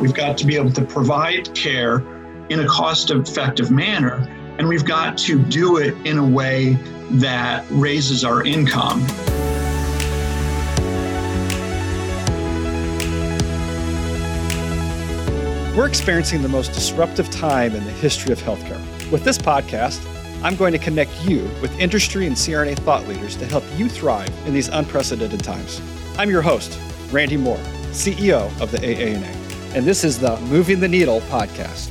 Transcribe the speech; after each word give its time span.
We've 0.00 0.14
got 0.14 0.36
to 0.38 0.46
be 0.46 0.56
able 0.56 0.72
to 0.72 0.84
provide 0.84 1.54
care 1.54 1.98
in 2.48 2.60
a 2.60 2.66
cost 2.66 3.10
effective 3.10 3.70
manner, 3.70 4.26
and 4.58 4.68
we've 4.68 4.84
got 4.84 5.16
to 5.18 5.38
do 5.38 5.78
it 5.78 5.94
in 6.06 6.18
a 6.18 6.26
way 6.26 6.74
that 7.12 7.64
raises 7.70 8.24
our 8.24 8.44
income. 8.44 9.06
We're 15.76 15.88
experiencing 15.88 16.42
the 16.42 16.48
most 16.48 16.72
disruptive 16.72 17.30
time 17.30 17.74
in 17.74 17.84
the 17.84 17.90
history 17.90 18.32
of 18.32 18.40
healthcare. 18.40 18.80
With 19.10 19.24
this 19.24 19.38
podcast, 19.38 20.04
I'm 20.44 20.56
going 20.56 20.72
to 20.72 20.78
connect 20.78 21.10
you 21.24 21.50
with 21.60 21.76
industry 21.78 22.26
and 22.26 22.36
CRNA 22.36 22.78
thought 22.80 23.08
leaders 23.08 23.36
to 23.36 23.46
help 23.46 23.64
you 23.76 23.88
thrive 23.88 24.30
in 24.46 24.54
these 24.54 24.68
unprecedented 24.68 25.42
times. 25.42 25.80
I'm 26.18 26.30
your 26.30 26.42
host, 26.42 26.78
Randy 27.10 27.36
Moore, 27.36 27.58
CEO 27.90 28.48
of 28.60 28.70
the 28.70 28.78
AANA, 28.78 29.43
and 29.74 29.84
this 29.84 30.04
is 30.04 30.20
the 30.20 30.38
Moving 30.42 30.78
the 30.78 30.86
Needle 30.86 31.20
podcast. 31.22 31.90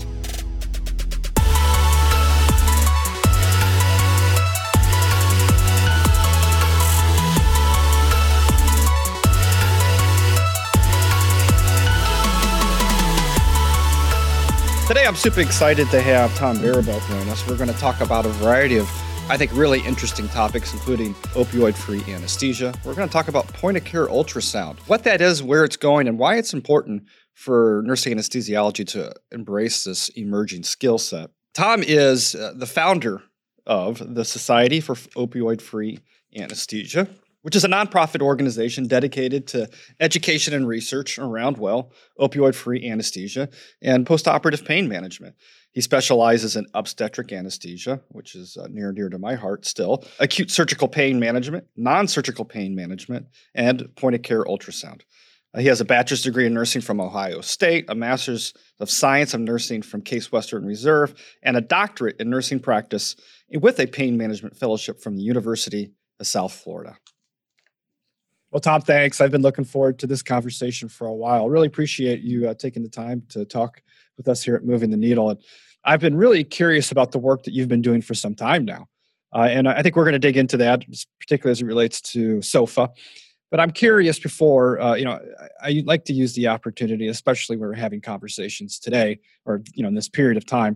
Today, 14.87 15.05
I'm 15.05 15.15
super 15.15 15.41
excited 15.41 15.89
to 15.89 16.01
have 16.01 16.33
Tom 16.37 16.57
Baribeault 16.57 17.05
join 17.09 17.27
us. 17.29 17.45
We're 17.47 17.57
going 17.57 17.69
to 17.69 17.77
talk 17.79 17.99
about 17.99 18.25
a 18.25 18.29
variety 18.29 18.77
of, 18.77 18.87
I 19.29 19.35
think, 19.35 19.51
really 19.53 19.81
interesting 19.81 20.29
topics, 20.29 20.71
including 20.71 21.15
opioid 21.33 21.73
free 21.73 22.01
anesthesia. 22.07 22.73
We're 22.85 22.93
going 22.93 23.09
to 23.09 23.13
talk 23.13 23.27
about 23.27 23.47
point 23.47 23.75
of 23.75 23.83
care 23.83 24.07
ultrasound, 24.07 24.77
what 24.87 25.03
that 25.03 25.19
is, 25.19 25.43
where 25.43 25.65
it's 25.65 25.75
going, 25.75 26.07
and 26.07 26.17
why 26.17 26.37
it's 26.37 26.53
important 26.53 27.03
for 27.33 27.81
nursing 27.85 28.15
anesthesiology 28.15 28.85
to 28.87 29.13
embrace 29.31 29.83
this 29.83 30.09
emerging 30.09 30.63
skill 30.63 30.97
set. 30.97 31.29
Tom 31.53 31.83
is 31.83 32.35
uh, 32.35 32.53
the 32.55 32.65
founder 32.65 33.21
of 33.65 34.15
the 34.15 34.25
Society 34.25 34.79
for 34.79 34.95
Opioid 34.95 35.61
Free 35.61 35.99
Anesthesia 36.35 37.07
which 37.43 37.55
is 37.55 37.63
a 37.63 37.69
nonprofit 37.69 38.21
organization 38.21 38.87
dedicated 38.87 39.45
to 39.47 39.69
education 39.99 40.53
and 40.53 40.67
research 40.67 41.19
around, 41.19 41.57
well, 41.57 41.91
opioid 42.19 42.55
free 42.55 42.89
anesthesia 42.89 43.49
and 43.81 44.05
postoperative 44.05 44.65
pain 44.65 44.87
management. 44.87 45.35
He 45.71 45.81
specializes 45.81 46.55
in 46.55 46.65
obstetric 46.73 47.31
anesthesia, 47.31 48.01
which 48.09 48.35
is 48.35 48.57
uh, 48.57 48.67
near 48.69 48.87
and 48.87 48.95
dear 48.95 49.09
to 49.09 49.19
my 49.19 49.35
heart 49.35 49.65
still, 49.65 50.03
acute 50.19 50.51
surgical 50.51 50.87
pain 50.87 51.19
management, 51.19 51.65
non 51.75 52.07
surgical 52.07 52.45
pain 52.45 52.75
management, 52.75 53.27
and 53.53 53.93
point 53.95 54.15
of 54.15 54.21
care 54.21 54.45
ultrasound. 54.45 55.01
Uh, 55.53 55.59
he 55.59 55.67
has 55.67 55.81
a 55.81 55.85
bachelor's 55.85 56.23
degree 56.23 56.45
in 56.45 56.53
nursing 56.53 56.81
from 56.81 56.99
Ohio 56.99 57.41
State, 57.41 57.85
a 57.87 57.95
master's 57.95 58.53
of 58.79 58.89
science 58.89 59.33
of 59.33 59.41
nursing 59.41 59.81
from 59.81 60.01
Case 60.01 60.31
Western 60.31 60.65
Reserve, 60.65 61.13
and 61.43 61.55
a 61.55 61.61
doctorate 61.61 62.19
in 62.19 62.29
nursing 62.29 62.59
practice 62.59 63.15
with 63.51 63.79
a 63.79 63.85
pain 63.85 64.17
management 64.17 64.55
fellowship 64.55 65.01
from 65.01 65.15
the 65.15 65.23
University 65.23 65.91
of 66.19 66.27
South 66.27 66.53
Florida. 66.53 66.97
Well, 68.51 68.59
Tom, 68.59 68.81
thanks. 68.81 69.19
I've 69.19 69.31
been 69.31 69.41
looking 69.41 69.65
forward 69.65 69.97
to 69.99 70.07
this 70.07 70.21
conversation 70.21 70.87
for 70.87 71.07
a 71.07 71.13
while. 71.13 71.49
Really 71.49 71.67
appreciate 71.67 72.21
you 72.21 72.47
uh, 72.47 72.53
taking 72.53 72.83
the 72.83 72.89
time 72.89 73.23
to 73.29 73.45
talk 73.45 73.81
with 74.15 74.27
us 74.27 74.43
here 74.43 74.55
at 74.55 74.63
Moving 74.63 74.91
the 74.91 74.97
Needle. 74.97 75.31
And 75.31 75.39
I've 75.83 75.99
been 75.99 76.15
really 76.15 76.43
curious 76.43 76.91
about 76.91 77.11
the 77.11 77.17
work 77.19 77.43
that 77.43 77.53
you've 77.53 77.67
been 77.67 77.81
doing 77.81 78.01
for 78.01 78.13
some 78.13 78.35
time 78.35 78.63
now. 78.63 78.87
Uh, 79.33 79.47
and 79.49 79.67
I 79.67 79.81
think 79.81 79.95
we're 79.95 80.03
going 80.03 80.13
to 80.13 80.19
dig 80.19 80.37
into 80.37 80.57
that, 80.57 80.85
particularly 81.19 81.51
as 81.51 81.61
it 81.61 81.65
relates 81.65 81.99
to 82.01 82.41
SOFA. 82.43 82.91
But 83.53 83.59
I'm 83.59 83.69
curious 83.69 84.17
before, 84.17 84.81
uh, 84.81 84.95
you 84.95 85.05
know, 85.05 85.19
I, 85.61 85.67
I 85.69 85.83
like 85.85 86.05
to 86.05 86.13
use 86.13 86.33
the 86.33 86.47
opportunity, 86.47 87.07
especially 87.07 87.55
when 87.55 87.69
we're 87.69 87.75
having 87.75 88.01
conversations 88.01 88.79
today 88.79 89.19
or, 89.45 89.61
you 89.75 89.83
know, 89.83 89.89
in 89.89 89.93
this 89.93 90.09
period 90.09 90.37
of 90.37 90.45
time, 90.47 90.75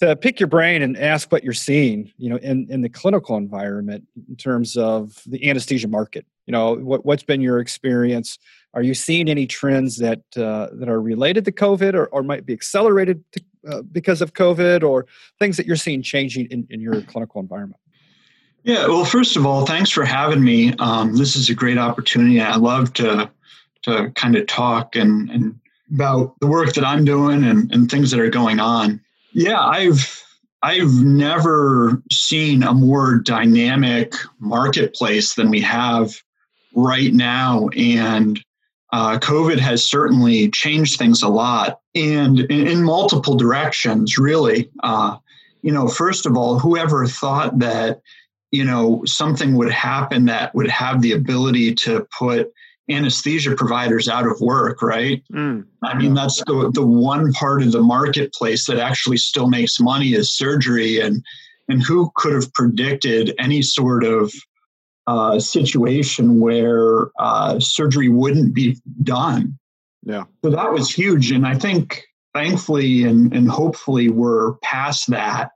to 0.00 0.14
pick 0.14 0.38
your 0.38 0.46
brain 0.46 0.82
and 0.82 0.98
ask 0.98 1.32
what 1.32 1.42
you're 1.42 1.54
seeing, 1.54 2.12
you 2.18 2.28
know, 2.28 2.36
in, 2.36 2.66
in 2.68 2.82
the 2.82 2.90
clinical 2.90 3.38
environment 3.38 4.06
in 4.28 4.36
terms 4.36 4.76
of 4.76 5.22
the 5.24 5.48
anesthesia 5.48 5.88
market. 5.88 6.26
You 6.44 6.52
know, 6.52 6.74
what, 6.74 7.06
what's 7.06 7.22
been 7.22 7.40
your 7.40 7.60
experience? 7.60 8.38
Are 8.74 8.82
you 8.82 8.92
seeing 8.92 9.30
any 9.30 9.46
trends 9.46 9.96
that 9.96 10.20
uh, 10.36 10.68
that 10.74 10.90
are 10.90 11.00
related 11.00 11.46
to 11.46 11.52
COVID 11.52 11.94
or, 11.94 12.08
or 12.08 12.22
might 12.22 12.44
be 12.44 12.52
accelerated 12.52 13.24
to, 13.32 13.40
uh, 13.70 13.80
because 13.80 14.20
of 14.20 14.34
COVID 14.34 14.82
or 14.82 15.06
things 15.38 15.56
that 15.56 15.64
you're 15.64 15.76
seeing 15.76 16.02
changing 16.02 16.44
in, 16.50 16.66
in 16.68 16.82
your 16.82 17.00
clinical 17.00 17.40
environment? 17.40 17.80
Yeah, 18.66 18.88
well, 18.88 19.04
first 19.04 19.36
of 19.36 19.46
all, 19.46 19.64
thanks 19.64 19.90
for 19.90 20.04
having 20.04 20.42
me. 20.42 20.74
Um, 20.80 21.14
this 21.14 21.36
is 21.36 21.48
a 21.48 21.54
great 21.54 21.78
opportunity. 21.78 22.40
I 22.40 22.56
love 22.56 22.92
to 22.94 23.30
to 23.82 24.10
kind 24.16 24.34
of 24.34 24.48
talk 24.48 24.96
and, 24.96 25.30
and 25.30 25.60
about 25.94 26.34
the 26.40 26.48
work 26.48 26.72
that 26.72 26.84
I'm 26.84 27.04
doing 27.04 27.44
and, 27.44 27.72
and 27.72 27.88
things 27.88 28.10
that 28.10 28.18
are 28.18 28.28
going 28.28 28.58
on. 28.58 29.00
Yeah, 29.32 29.60
I've 29.60 30.20
I've 30.62 31.00
never 31.00 32.02
seen 32.10 32.64
a 32.64 32.74
more 32.74 33.20
dynamic 33.20 34.14
marketplace 34.40 35.34
than 35.34 35.48
we 35.50 35.60
have 35.60 36.20
right 36.74 37.12
now. 37.12 37.68
And 37.76 38.42
uh, 38.92 39.20
COVID 39.20 39.60
has 39.60 39.88
certainly 39.88 40.50
changed 40.50 40.98
things 40.98 41.22
a 41.22 41.28
lot 41.28 41.78
and 41.94 42.40
in, 42.40 42.66
in 42.66 42.82
multiple 42.82 43.36
directions, 43.36 44.18
really. 44.18 44.68
Uh, 44.82 45.18
you 45.62 45.70
know, 45.70 45.86
first 45.86 46.26
of 46.26 46.36
all, 46.36 46.58
whoever 46.58 47.06
thought 47.06 47.60
that, 47.60 48.00
you 48.50 48.64
know, 48.64 49.02
something 49.04 49.54
would 49.56 49.70
happen 49.70 50.24
that 50.26 50.54
would 50.54 50.68
have 50.68 51.02
the 51.02 51.12
ability 51.12 51.74
to 51.74 52.06
put 52.16 52.52
anesthesia 52.88 53.54
providers 53.54 54.08
out 54.08 54.26
of 54.26 54.40
work, 54.40 54.80
right? 54.80 55.22
Mm. 55.32 55.66
I 55.82 55.98
mean, 55.98 56.14
that's 56.14 56.42
the, 56.44 56.70
the 56.72 56.86
one 56.86 57.32
part 57.32 57.62
of 57.62 57.72
the 57.72 57.82
marketplace 57.82 58.66
that 58.66 58.78
actually 58.78 59.16
still 59.16 59.48
makes 59.48 59.80
money 59.80 60.14
is 60.14 60.36
surgery. 60.36 61.00
And, 61.00 61.24
and 61.68 61.82
who 61.82 62.12
could 62.14 62.32
have 62.32 62.52
predicted 62.52 63.34
any 63.38 63.62
sort 63.62 64.04
of 64.04 64.32
uh, 65.08 65.40
situation 65.40 66.38
where 66.38 67.10
uh, 67.18 67.58
surgery 67.58 68.08
wouldn't 68.08 68.54
be 68.54 68.76
done? 69.02 69.58
Yeah. 70.04 70.24
So 70.44 70.50
that 70.50 70.72
was 70.72 70.90
huge. 70.90 71.32
And 71.32 71.46
I 71.46 71.56
think 71.56 72.04
thankfully 72.34 73.02
and, 73.02 73.32
and 73.34 73.50
hopefully 73.50 74.08
we're 74.08 74.54
past 74.58 75.10
that. 75.10 75.50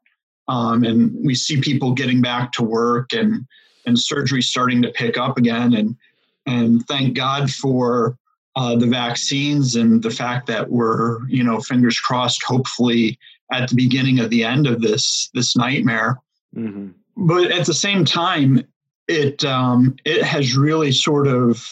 Um, 0.50 0.84
and 0.84 1.16
we 1.25 1.34
see 1.34 1.61
people 1.61 1.93
getting 1.93 2.21
back 2.21 2.53
to 2.53 2.62
work 2.62 3.12
and, 3.12 3.47
and 3.87 3.99
surgery 3.99 4.43
starting 4.43 4.83
to 4.83 4.91
pick 4.91 5.16
up 5.16 5.38
again. 5.38 5.75
And, 5.75 5.97
and 6.44 6.87
thank 6.88 7.16
God 7.16 7.50
for 7.50 8.19
uh, 8.56 8.75
the 8.77 8.87
vaccines 8.87 9.77
and 9.77 10.03
the 10.03 10.10
fact 10.10 10.47
that 10.49 10.69
we're, 10.69 11.27
you 11.28 11.44
know, 11.44 11.60
fingers 11.60 11.99
crossed, 11.99 12.43
hopefully 12.43 13.19
at 13.53 13.69
the 13.69 13.77
beginning 13.77 14.21
of 14.21 14.31
the 14.31 14.44
end 14.44 14.66
of 14.66 14.81
this 14.81 15.31
this 15.34 15.56
nightmare. 15.56 16.19
Mm-hmm. 16.56 16.89
But 17.16 17.53
at 17.53 17.66
the 17.66 17.75
same 17.75 18.05
time, 18.05 18.65
it 19.09 19.44
um, 19.44 19.97
it 20.05 20.25
has 20.25 20.56
really 20.56 20.93
sort 20.93 21.27
of 21.27 21.65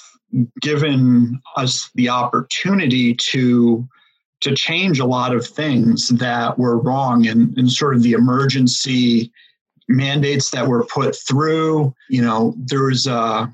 given 0.61 1.41
us 1.57 1.91
the 1.95 2.09
opportunity 2.09 3.15
to 3.15 3.89
to 4.41 4.55
change 4.55 5.01
a 5.01 5.05
lot 5.05 5.35
of 5.35 5.47
things 5.47 6.09
that 6.09 6.59
were 6.59 6.79
wrong 6.79 7.27
and, 7.27 7.57
and 7.59 7.71
sort 7.71 7.95
of 7.95 8.03
the 8.03 8.13
emergency 8.13 9.33
mandates 9.89 10.51
that 10.51 10.67
were 10.67 10.85
put 10.87 11.17
through. 11.17 11.95
You 12.09 12.23
know, 12.23 12.55
there 12.57 12.85
was 12.85 13.07
a 13.07 13.53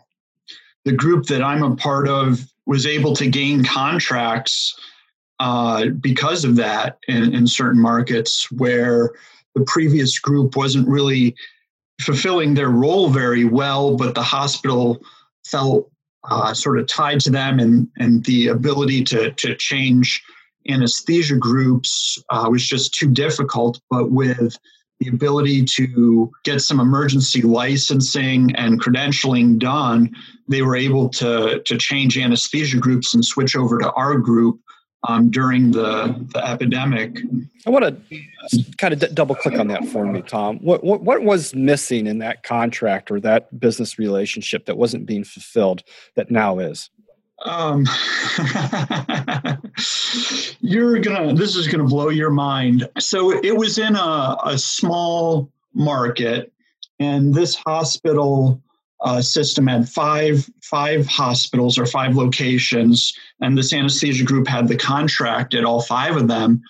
the 0.84 0.92
group 0.92 1.26
that 1.26 1.42
I'm 1.42 1.62
a 1.62 1.76
part 1.76 2.08
of 2.08 2.46
was 2.66 2.86
able 2.86 3.14
to 3.16 3.28
gain 3.28 3.64
contracts 3.64 4.78
uh, 5.40 5.86
because 6.00 6.44
of 6.44 6.56
that 6.56 6.98
in, 7.08 7.34
in 7.34 7.46
certain 7.46 7.80
markets 7.80 8.50
where 8.50 9.12
the 9.54 9.64
previous 9.66 10.18
group 10.18 10.56
wasn't 10.56 10.88
really 10.88 11.34
fulfilling 12.00 12.54
their 12.54 12.70
role 12.70 13.08
very 13.08 13.44
well, 13.44 13.96
but 13.96 14.14
the 14.14 14.22
hospital 14.22 15.00
felt 15.46 15.90
uh, 16.28 16.52
sort 16.54 16.78
of 16.78 16.86
tied 16.86 17.20
to 17.20 17.30
them, 17.30 17.58
and 17.58 17.88
and 17.98 18.24
the 18.24 18.48
ability 18.48 19.04
to 19.04 19.30
to 19.32 19.54
change 19.56 20.22
anesthesia 20.68 21.36
groups 21.36 22.22
uh, 22.30 22.46
was 22.50 22.66
just 22.66 22.94
too 22.94 23.08
difficult. 23.08 23.80
But 23.90 24.10
with 24.10 24.56
the 25.00 25.08
ability 25.08 25.64
to 25.64 26.30
get 26.44 26.60
some 26.60 26.80
emergency 26.80 27.42
licensing 27.42 28.54
and 28.56 28.80
credentialing 28.80 29.58
done, 29.58 30.10
they 30.48 30.62
were 30.62 30.76
able 30.76 31.08
to, 31.10 31.60
to 31.64 31.76
change 31.78 32.16
anesthesia 32.16 32.78
groups 32.78 33.14
and 33.14 33.24
switch 33.24 33.56
over 33.56 33.78
to 33.78 33.92
our 33.92 34.18
group 34.18 34.60
um, 35.06 35.30
during 35.30 35.70
the, 35.72 36.14
the 36.32 36.46
epidemic. 36.46 37.18
I 37.66 37.70
want 37.70 37.84
to 38.10 38.64
kind 38.78 38.94
of 38.94 39.00
d- 39.00 39.08
double 39.12 39.34
click 39.34 39.58
on 39.58 39.68
that 39.68 39.86
for 39.88 40.06
me, 40.06 40.22
Tom. 40.22 40.58
What, 40.58 40.82
what, 40.82 41.02
what 41.02 41.22
was 41.22 41.54
missing 41.54 42.06
in 42.06 42.18
that 42.18 42.42
contract 42.42 43.10
or 43.10 43.20
that 43.20 43.58
business 43.58 43.98
relationship 43.98 44.64
that 44.66 44.78
wasn't 44.78 45.06
being 45.06 45.24
fulfilled 45.24 45.82
that 46.16 46.30
now 46.30 46.58
is? 46.58 46.88
Um, 47.42 47.86
you're 50.60 50.98
gonna. 51.00 51.34
This 51.34 51.56
is 51.56 51.68
gonna 51.68 51.84
blow 51.84 52.08
your 52.08 52.30
mind. 52.30 52.88
So 52.98 53.32
it 53.42 53.56
was 53.56 53.78
in 53.78 53.96
a, 53.96 54.36
a 54.44 54.56
small 54.56 55.50
market, 55.74 56.52
and 57.00 57.34
this 57.34 57.54
hospital 57.56 58.62
uh, 59.00 59.20
system 59.20 59.66
had 59.66 59.88
five 59.88 60.48
five 60.62 61.06
hospitals 61.06 61.78
or 61.78 61.86
five 61.86 62.16
locations, 62.16 63.12
and 63.40 63.56
this 63.56 63.72
anesthesia 63.72 64.24
group 64.24 64.46
had 64.48 64.68
the 64.68 64.76
contract 64.76 65.54
at 65.54 65.64
all 65.64 65.82
five 65.82 66.16
of 66.16 66.28
them. 66.28 66.62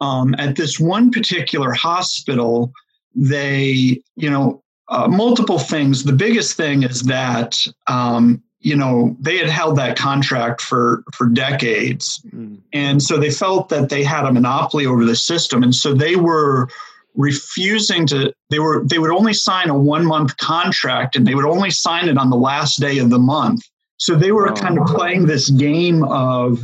Um, 0.00 0.34
at 0.38 0.56
this 0.56 0.80
one 0.80 1.10
particular 1.10 1.72
hospital, 1.72 2.72
they, 3.14 4.02
you 4.16 4.30
know, 4.30 4.62
uh, 4.88 5.08
multiple 5.08 5.58
things. 5.58 6.04
The 6.04 6.12
biggest 6.12 6.56
thing 6.56 6.82
is 6.82 7.02
that 7.02 7.66
um, 7.86 8.42
you 8.64 8.74
know 8.74 9.14
they 9.20 9.36
had 9.36 9.48
held 9.48 9.76
that 9.76 9.96
contract 9.96 10.62
for 10.62 11.04
for 11.12 11.26
decades, 11.26 12.20
mm. 12.34 12.58
and 12.72 13.02
so 13.02 13.18
they 13.18 13.30
felt 13.30 13.68
that 13.68 13.90
they 13.90 14.02
had 14.02 14.24
a 14.24 14.32
monopoly 14.32 14.86
over 14.86 15.04
the 15.04 15.14
system, 15.14 15.62
and 15.62 15.74
so 15.74 15.92
they 15.92 16.16
were 16.16 16.68
refusing 17.14 18.06
to 18.06 18.32
they 18.50 18.58
were 18.58 18.82
they 18.86 18.98
would 18.98 19.10
only 19.10 19.34
sign 19.34 19.68
a 19.68 19.78
one 19.78 20.04
month 20.06 20.36
contract 20.38 21.14
and 21.14 21.26
they 21.26 21.34
would 21.34 21.44
only 21.44 21.70
sign 21.70 22.08
it 22.08 22.18
on 22.18 22.30
the 22.30 22.36
last 22.36 22.80
day 22.80 22.98
of 22.98 23.10
the 23.10 23.18
month. 23.18 23.62
So 23.98 24.16
they 24.16 24.32
were 24.32 24.50
oh. 24.50 24.54
kind 24.54 24.78
of 24.78 24.86
playing 24.86 25.26
this 25.26 25.50
game 25.50 26.02
of 26.04 26.58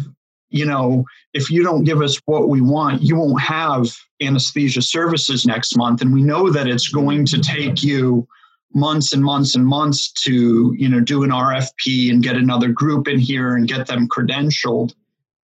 you 0.49 0.65
know 0.65 1.05
if 1.35 1.51
you 1.51 1.63
don't 1.63 1.85
give 1.85 2.01
us 2.01 2.19
what 2.25 2.49
we 2.49 2.61
want 2.61 3.03
you 3.03 3.17
won't 3.17 3.41
have 3.41 3.95
anesthesia 4.23 4.83
services 4.83 5.47
next 5.47 5.77
month. 5.77 6.01
And 6.01 6.13
we 6.13 6.23
know 6.23 6.51
that 6.51 6.67
it's 6.67 6.89
going 6.89 7.27
to 7.27 7.41
take 7.41 7.83
you 7.83 8.27
months 8.73 9.13
and 9.13 9.23
months 9.23 9.55
and 9.55 9.67
months 9.67 10.13
to 10.13 10.75
you 10.79 10.89
know 10.89 11.01
do 11.01 11.23
an 11.23 11.31
rfp 11.31 12.11
and 12.11 12.23
get 12.23 12.37
another 12.37 12.69
group 12.69 13.09
in 13.09 13.19
here 13.19 13.57
and 13.57 13.67
get 13.67 13.87
them 13.87 14.09
credentialed 14.09 14.95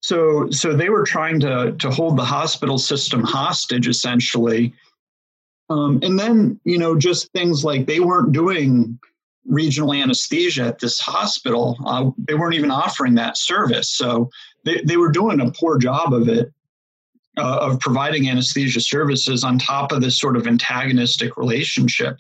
so 0.02 0.50
so 0.52 0.76
they 0.76 0.90
were 0.90 1.04
trying 1.04 1.40
to 1.40 1.74
to 1.80 1.90
hold 1.90 2.18
the 2.18 2.26
hospital 2.26 2.78
system 2.78 3.24
hostage 3.24 3.88
essentially 3.88 4.74
um, 5.70 6.00
and 6.04 6.20
then, 6.20 6.60
you 6.64 6.78
know, 6.78 6.98
just 6.98 7.32
things 7.32 7.64
like 7.64 7.86
they 7.86 8.00
weren't 8.00 8.32
doing 8.32 9.00
regional 9.46 9.94
anesthesia 9.94 10.64
at 10.64 10.80
this 10.80 11.00
hospital. 11.00 11.78
Uh, 11.86 12.12
they 12.18 12.34
weren't 12.34 12.56
even 12.56 12.72
offering 12.72 13.16
that 13.16 13.38
service. 13.38 13.92
So 13.92 14.30
they, 14.64 14.82
they 14.82 14.98
were 14.98 15.12
doing 15.12 15.40
a 15.42 15.52
poor 15.52 15.78
job 15.78 16.14
of 16.14 16.30
it, 16.30 16.52
uh, 17.38 17.58
of 17.62 17.80
providing 17.80 18.30
anesthesia 18.30 18.80
services 18.80 19.44
on 19.44 19.60
top 19.60 19.92
of 19.92 20.02
this 20.02 20.20
sort 20.20 20.38
of 20.38 20.48
antagonistic 20.48 21.38
relationship. 21.38 22.18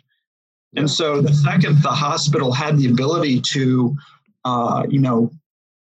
And 0.75 0.89
so 0.89 1.21
the 1.21 1.33
second 1.33 1.81
the 1.81 1.89
hospital 1.89 2.51
had 2.51 2.77
the 2.77 2.89
ability 2.89 3.41
to, 3.53 3.95
uh, 4.43 4.85
you 4.89 4.99
know, 4.99 5.31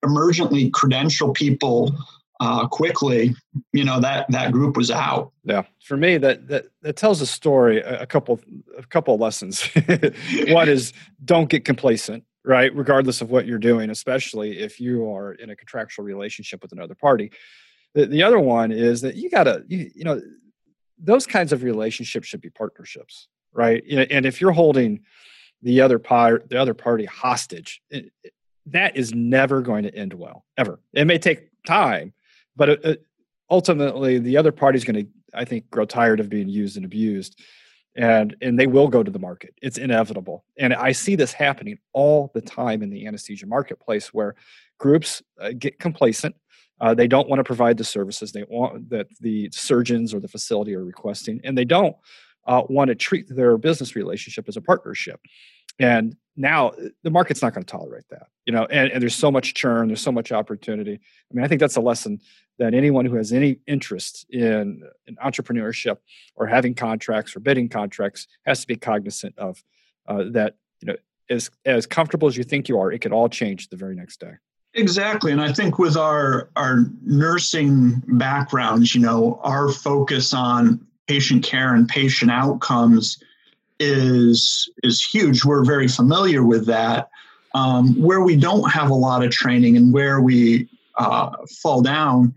emergently 0.04 0.72
credential 0.72 1.32
people 1.34 1.96
uh, 2.42 2.68
quickly, 2.68 3.36
you 3.72 3.84
know 3.84 4.00
that 4.00 4.26
that 4.30 4.52
group 4.52 4.76
was 4.76 4.90
out. 4.90 5.32
Yeah, 5.44 5.62
for 5.84 5.96
me, 5.96 6.18
that 6.18 6.48
that 6.48 6.66
that 6.82 6.96
tells 6.96 7.22
a 7.22 7.28
story. 7.28 7.82
A 7.82 8.08
couple 8.08 8.40
a 8.76 8.84
couple 8.84 9.16
lessons. 9.20 9.64
One 10.48 10.68
is 10.68 10.92
don't 11.24 11.50
get 11.50 11.66
complacent, 11.66 12.24
right? 12.44 12.76
Regardless 12.76 13.22
of 13.22 13.30
what 13.30 13.46
you're 13.46 13.60
doing, 13.60 13.92
especially 13.92 14.58
if 14.58 14.80
you 14.80 15.08
are 15.12 15.34
in 15.34 15.52
a 15.52 15.56
contractual 15.56 16.04
relationship 16.04 16.64
with 16.64 16.72
another 16.72 16.96
party. 16.96 17.32
The, 17.94 18.08
the 18.08 18.24
other 18.24 18.40
one 18.40 18.72
is 18.72 19.02
that 19.02 19.16
you 19.16 19.30
gotta 19.30 19.64
you, 19.68 19.92
you 19.94 20.04
know 20.04 20.20
those 20.98 21.28
kinds 21.28 21.54
of 21.54 21.62
relationships 21.62 22.28
should 22.28 22.42
be 22.42 22.50
partnerships, 22.50 23.28
right? 23.54 23.84
And 24.10 24.26
if 24.26 24.42
you're 24.42 24.52
holding 24.52 25.02
the 25.62 25.82
other 25.82 26.00
part 26.00 26.50
the 26.50 26.60
other 26.60 26.74
party 26.74 27.06
hostage, 27.06 27.82
it, 27.90 28.12
that 28.68 28.96
is 28.96 29.14
never 29.14 29.62
going 29.62 29.84
to 29.84 29.96
end 29.96 30.14
well 30.14 30.46
ever. 30.58 30.80
It 30.94 31.06
may 31.06 31.18
take 31.18 31.50
time 31.66 32.14
but 32.56 32.70
it, 32.70 32.86
it, 32.86 33.06
ultimately 33.50 34.20
the 34.20 34.38
other 34.38 34.52
party 34.52 34.78
is 34.78 34.84
going 34.84 35.06
to 35.06 35.12
i 35.34 35.46
think 35.46 35.70
grow 35.70 35.86
tired 35.86 36.20
of 36.20 36.30
being 36.30 36.50
used 36.50 36.76
and 36.78 36.86
abused 36.86 37.40
and 37.96 38.36
and 38.42 38.58
they 38.58 38.68
will 38.68 38.88
go 38.88 39.04
to 39.04 39.12
the 39.12 39.20
market 39.20 39.54
it's 39.62 39.78
inevitable 39.78 40.46
and 40.58 40.74
i 40.74 40.92
see 40.92 41.16
this 41.16 41.34
happening 41.34 41.78
all 41.94 42.32
the 42.34 42.42
time 42.42 42.82
in 42.82 42.90
the 42.90 43.06
anesthesia 43.06 43.46
marketplace 43.46 44.14
where 44.14 44.36
groups 44.78 45.22
uh, 45.40 45.52
get 45.58 45.80
complacent 45.80 46.36
uh, 46.80 46.96
they 46.96 47.08
don't 47.08 47.30
want 47.30 47.40
to 47.40 47.44
provide 47.44 47.78
the 47.78 47.84
services 47.84 48.32
they 48.32 48.44
want 48.44 48.90
that 48.90 49.08
the 49.20 49.50
surgeons 49.52 50.14
or 50.14 50.20
the 50.20 50.28
facility 50.28 50.74
are 50.74 50.84
requesting 50.84 51.40
and 51.44 51.58
they 51.58 51.66
don't 51.66 51.96
uh, 52.46 52.64
want 52.70 52.90
to 52.90 52.96
treat 52.96 53.28
their 53.30 53.58
business 53.58 53.96
relationship 53.96 54.48
as 54.48 54.58
a 54.58 54.62
partnership. 54.62 55.20
And 55.80 56.16
now 56.36 56.70
uh, 56.70 56.90
the 57.04 57.12
market's 57.12 57.42
not 57.42 57.54
going 57.54 57.64
to 57.64 57.72
tolerate 57.72 58.06
that 58.10 58.28
you 58.46 58.54
know 58.54 58.66
and, 58.66 58.92
and 58.92 59.02
there's 59.02 59.16
so 59.16 59.32
much 59.32 59.54
churn 59.54 59.88
there's 59.88 60.02
so 60.02 60.12
much 60.12 60.32
opportunity. 60.32 60.94
I 60.94 61.34
mean 61.34 61.44
i 61.44 61.48
think 61.48 61.60
that's 61.60 61.76
a 61.76 61.82
lesson 61.82 62.20
that 62.60 62.74
anyone 62.74 63.06
who 63.06 63.16
has 63.16 63.34
any 63.34 63.58
interest 63.66 64.26
in, 64.30 64.84
in 65.08 65.16
entrepreneurship 65.16 65.98
or 66.36 66.46
having 66.48 66.76
contracts 66.76 67.36
or 67.36 67.40
bidding 67.40 67.70
contracts 67.70 68.28
has 68.46 68.62
to 68.62 68.68
be 68.68 68.76
cognizant 68.76 69.38
of 69.38 69.64
uh, 70.08 70.26
that 70.32 70.56
you 70.82 70.88
know 70.88 70.96
as 71.30 71.50
as 71.66 71.86
comfortable 71.86 72.28
as 72.28 72.38
you 72.38 72.44
think 72.44 72.70
you 72.70 72.80
are 72.80 72.92
it 72.92 73.00
could 73.00 73.14
all 73.14 73.30
change 73.30 73.70
the 73.70 73.78
very 73.78 73.96
next 73.96 74.20
day. 74.20 74.34
Exactly 74.74 75.32
and 75.32 75.42
i 75.42 75.52
think 75.52 75.80
with 75.80 75.98
our 75.98 76.50
our 76.56 76.86
nursing 77.04 78.02
backgrounds 78.08 78.96
you 78.96 79.02
know 79.02 79.40
our 79.44 79.70
focus 79.70 80.34
on 80.34 80.86
patient 81.08 81.44
care 81.44 81.74
and 81.74 81.88
patient 81.88 82.32
outcomes 82.32 83.18
is 83.80 84.70
is 84.84 85.04
huge. 85.04 85.44
We're 85.44 85.66
very 85.66 85.88
familiar 85.88 86.44
with 86.46 86.66
that. 86.68 87.10
Um, 87.54 88.00
where 88.02 88.22
we 88.22 88.38
don't 88.38 88.72
have 88.72 88.90
a 88.90 88.96
lot 88.96 89.26
of 89.26 89.32
training 89.32 89.76
and 89.76 89.94
where 89.94 90.22
we 90.22 90.70
uh, 90.98 91.32
fall 91.62 91.82
down 91.82 92.34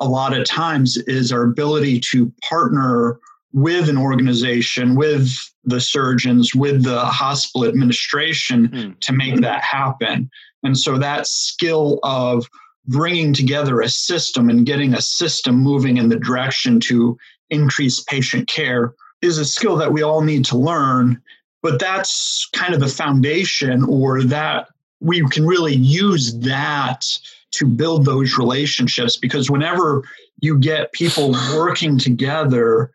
a 0.00 0.08
lot 0.08 0.36
of 0.36 0.44
times 0.44 0.96
is 0.96 1.30
our 1.30 1.44
ability 1.44 2.00
to 2.10 2.32
partner 2.48 3.20
with 3.52 3.88
an 3.88 3.98
organization, 3.98 4.94
with 4.96 5.32
the 5.64 5.80
surgeons, 5.80 6.54
with 6.54 6.82
the 6.82 7.00
hospital 7.00 7.68
administration 7.68 8.68
mm. 8.68 9.00
to 9.00 9.12
make 9.12 9.40
that 9.40 9.62
happen. 9.62 10.30
And 10.62 10.76
so 10.76 10.98
that 10.98 11.26
skill 11.26 12.00
of 12.02 12.46
bringing 12.86 13.32
together 13.32 13.80
a 13.80 13.88
system 13.88 14.48
and 14.48 14.66
getting 14.66 14.94
a 14.94 15.02
system 15.02 15.56
moving 15.56 15.96
in 15.96 16.08
the 16.08 16.18
direction 16.18 16.80
to 16.80 17.16
increase 17.50 18.00
patient 18.00 18.48
care 18.48 18.94
is 19.22 19.38
a 19.38 19.44
skill 19.44 19.76
that 19.76 19.92
we 19.92 20.02
all 20.02 20.22
need 20.22 20.44
to 20.46 20.56
learn, 20.56 21.20
but 21.62 21.78
that's 21.78 22.48
kind 22.52 22.74
of 22.74 22.80
the 22.80 22.88
foundation, 22.88 23.84
or 23.84 24.22
that 24.22 24.68
we 25.00 25.26
can 25.28 25.46
really 25.46 25.74
use 25.74 26.38
that 26.38 27.04
to 27.52 27.66
build 27.66 28.04
those 28.04 28.38
relationships 28.38 29.16
because 29.16 29.50
whenever 29.50 30.04
you 30.40 30.58
get 30.58 30.92
people 30.92 31.32
working 31.54 31.98
together 31.98 32.90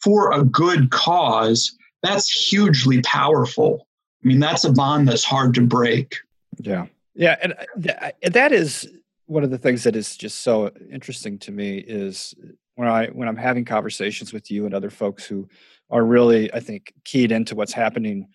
for 0.00 0.32
a 0.32 0.44
good 0.44 0.90
cause, 0.90 1.76
that's 2.02 2.30
hugely 2.30 3.00
powerful. 3.02 3.86
I 4.24 4.28
mean, 4.28 4.40
that's 4.40 4.64
a 4.64 4.72
bond 4.72 5.08
that's 5.08 5.24
hard 5.24 5.54
to 5.54 5.62
break. 5.62 6.16
Yeah. 6.58 6.86
Yeah. 7.14 7.36
And 7.42 7.54
uh, 7.88 8.10
that 8.30 8.52
is 8.52 8.88
one 9.26 9.42
of 9.44 9.50
the 9.50 9.58
things 9.58 9.84
that 9.84 9.96
is 9.96 10.16
just 10.16 10.40
so 10.42 10.70
interesting 10.90 11.38
to 11.40 11.52
me 11.52 11.78
is 11.78 12.34
when 12.76 12.88
I 12.88 13.08
when 13.08 13.26
I'm 13.26 13.36
having 13.36 13.64
conversations 13.64 14.32
with 14.32 14.50
you 14.50 14.66
and 14.66 14.74
other 14.74 14.90
folks 14.90 15.26
who 15.26 15.48
are 15.90 16.04
really, 16.04 16.52
I 16.52 16.60
think, 16.60 16.92
keyed 17.04 17.32
into 17.32 17.54
what's 17.54 17.72
happening, 17.72 18.28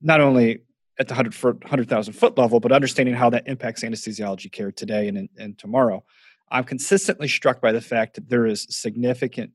not 0.00 0.20
only 0.20 0.60
at 0.98 1.08
the 1.08 1.14
100 1.14 1.62
100,000 1.62 2.12
foot 2.12 2.38
level, 2.38 2.60
but 2.60 2.70
understanding 2.70 3.14
how 3.14 3.30
that 3.30 3.48
impacts 3.48 3.82
anesthesiology 3.82 4.52
care 4.52 4.70
today 4.70 5.08
and, 5.08 5.28
and 5.38 5.58
tomorrow. 5.58 6.04
I'm 6.50 6.64
consistently 6.64 7.28
struck 7.28 7.60
by 7.62 7.72
the 7.72 7.80
fact 7.80 8.14
that 8.14 8.28
there 8.28 8.44
is 8.44 8.66
significant, 8.68 9.52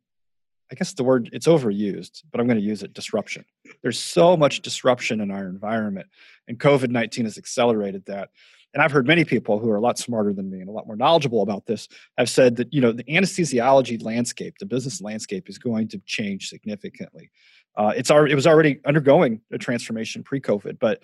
I 0.71 0.75
guess 0.75 0.93
the 0.93 1.03
word 1.03 1.29
it's 1.31 1.45
overused, 1.45 2.23
but 2.31 2.41
I'm 2.41 2.47
going 2.47 2.59
to 2.59 2.65
use 2.65 2.81
it 2.81 2.93
disruption. 2.93 3.45
There's 3.83 3.99
so 3.99 4.35
much 4.35 4.61
disruption 4.61 5.21
in 5.21 5.29
our 5.29 5.47
environment, 5.47 6.07
and 6.47 6.59
COVID 6.59 6.89
19 6.89 7.25
has 7.25 7.37
accelerated 7.37 8.05
that 8.07 8.29
and 8.77 8.83
I've 8.83 8.91
heard 8.91 9.07
many 9.07 9.25
people 9.25 9.57
who 9.57 9.71
are 9.71 9.75
a 9.75 9.81
lot 9.81 9.97
smarter 9.97 10.31
than 10.33 10.51
me 10.51 10.59
and 10.59 10.69
a 10.69 10.71
lot 10.71 10.85
more 10.85 10.95
knowledgeable 10.95 11.41
about 11.41 11.65
this 11.65 11.87
have 12.15 12.29
said 12.29 12.57
that 12.57 12.71
you 12.71 12.79
know 12.79 12.91
the 12.91 13.03
anesthesiology 13.05 13.99
landscape, 14.03 14.59
the 14.59 14.67
business 14.67 15.01
landscape, 15.01 15.49
is 15.49 15.57
going 15.57 15.87
to 15.87 15.97
change 16.05 16.47
significantly. 16.47 17.31
Uh, 17.75 17.93
it's 17.97 18.11
already, 18.11 18.33
it 18.33 18.35
was 18.35 18.45
already 18.45 18.79
undergoing 18.85 19.41
a 19.51 19.57
transformation 19.57 20.21
pre-COVID, 20.21 20.77
but 20.77 21.01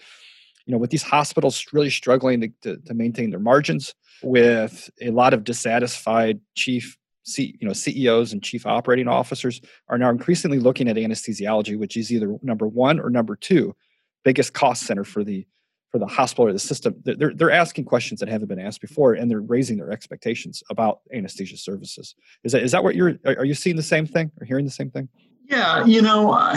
you 0.67 0.71
know 0.71 0.77
with 0.77 0.91
these 0.91 1.01
hospitals 1.01 1.65
really 1.73 1.89
struggling 1.89 2.41
to, 2.41 2.49
to, 2.61 2.77
to 2.77 2.93
maintain 2.93 3.31
their 3.31 3.39
margins, 3.39 3.95
with 4.21 4.91
a 5.01 5.09
lot 5.09 5.33
of 5.33 5.43
dissatisfied 5.43 6.39
chief 6.53 6.95
C, 7.23 7.57
you 7.59 7.67
know 7.67 7.73
CEOs 7.73 8.33
and 8.33 8.43
chief 8.43 8.67
operating 8.67 9.07
officers 9.07 9.61
are 9.89 9.97
now 9.97 10.11
increasingly 10.11 10.59
looking 10.59 10.87
at 10.87 10.95
anesthesiology, 10.95 11.75
which 11.75 11.97
is 11.97 12.13
either 12.13 12.37
number 12.43 12.67
one 12.67 12.99
or 12.99 13.09
number 13.09 13.35
two 13.35 13.75
biggest 14.23 14.53
cost 14.53 14.83
center 14.83 15.03
for 15.03 15.23
the 15.23 15.47
for 15.93 15.99
the 15.99 16.07
hospital 16.07 16.47
or 16.47 16.53
the 16.53 16.57
system 16.57 16.95
they're, 17.03 17.31
they're 17.35 17.51
asking 17.51 17.85
questions 17.85 18.19
that 18.19 18.27
haven't 18.27 18.47
been 18.47 18.57
asked 18.57 18.81
before 18.81 19.13
and 19.13 19.29
they're 19.29 19.41
raising 19.41 19.77
their 19.77 19.91
expectations 19.91 20.63
about 20.71 21.01
anesthesia 21.13 21.55
services. 21.55 22.15
Is 22.43 22.51
that 22.51 22.63
is 22.63 22.71
that 22.71 22.83
what 22.83 22.95
you're 22.95 23.19
are 23.25 23.45
you 23.45 23.53
seeing 23.53 23.75
the 23.75 23.83
same 23.83 24.07
thing 24.07 24.31
or 24.41 24.45
hearing 24.45 24.65
the 24.65 24.71
same 24.71 24.89
thing? 24.89 25.07
Yeah 25.45 25.85
you 25.85 26.01
know 26.01 26.51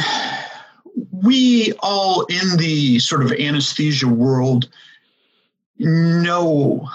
we 1.10 1.74
all 1.80 2.24
in 2.30 2.56
the 2.56 2.98
sort 2.98 3.22
of 3.22 3.30
anesthesia 3.32 4.08
world 4.08 4.70
know 5.78 6.88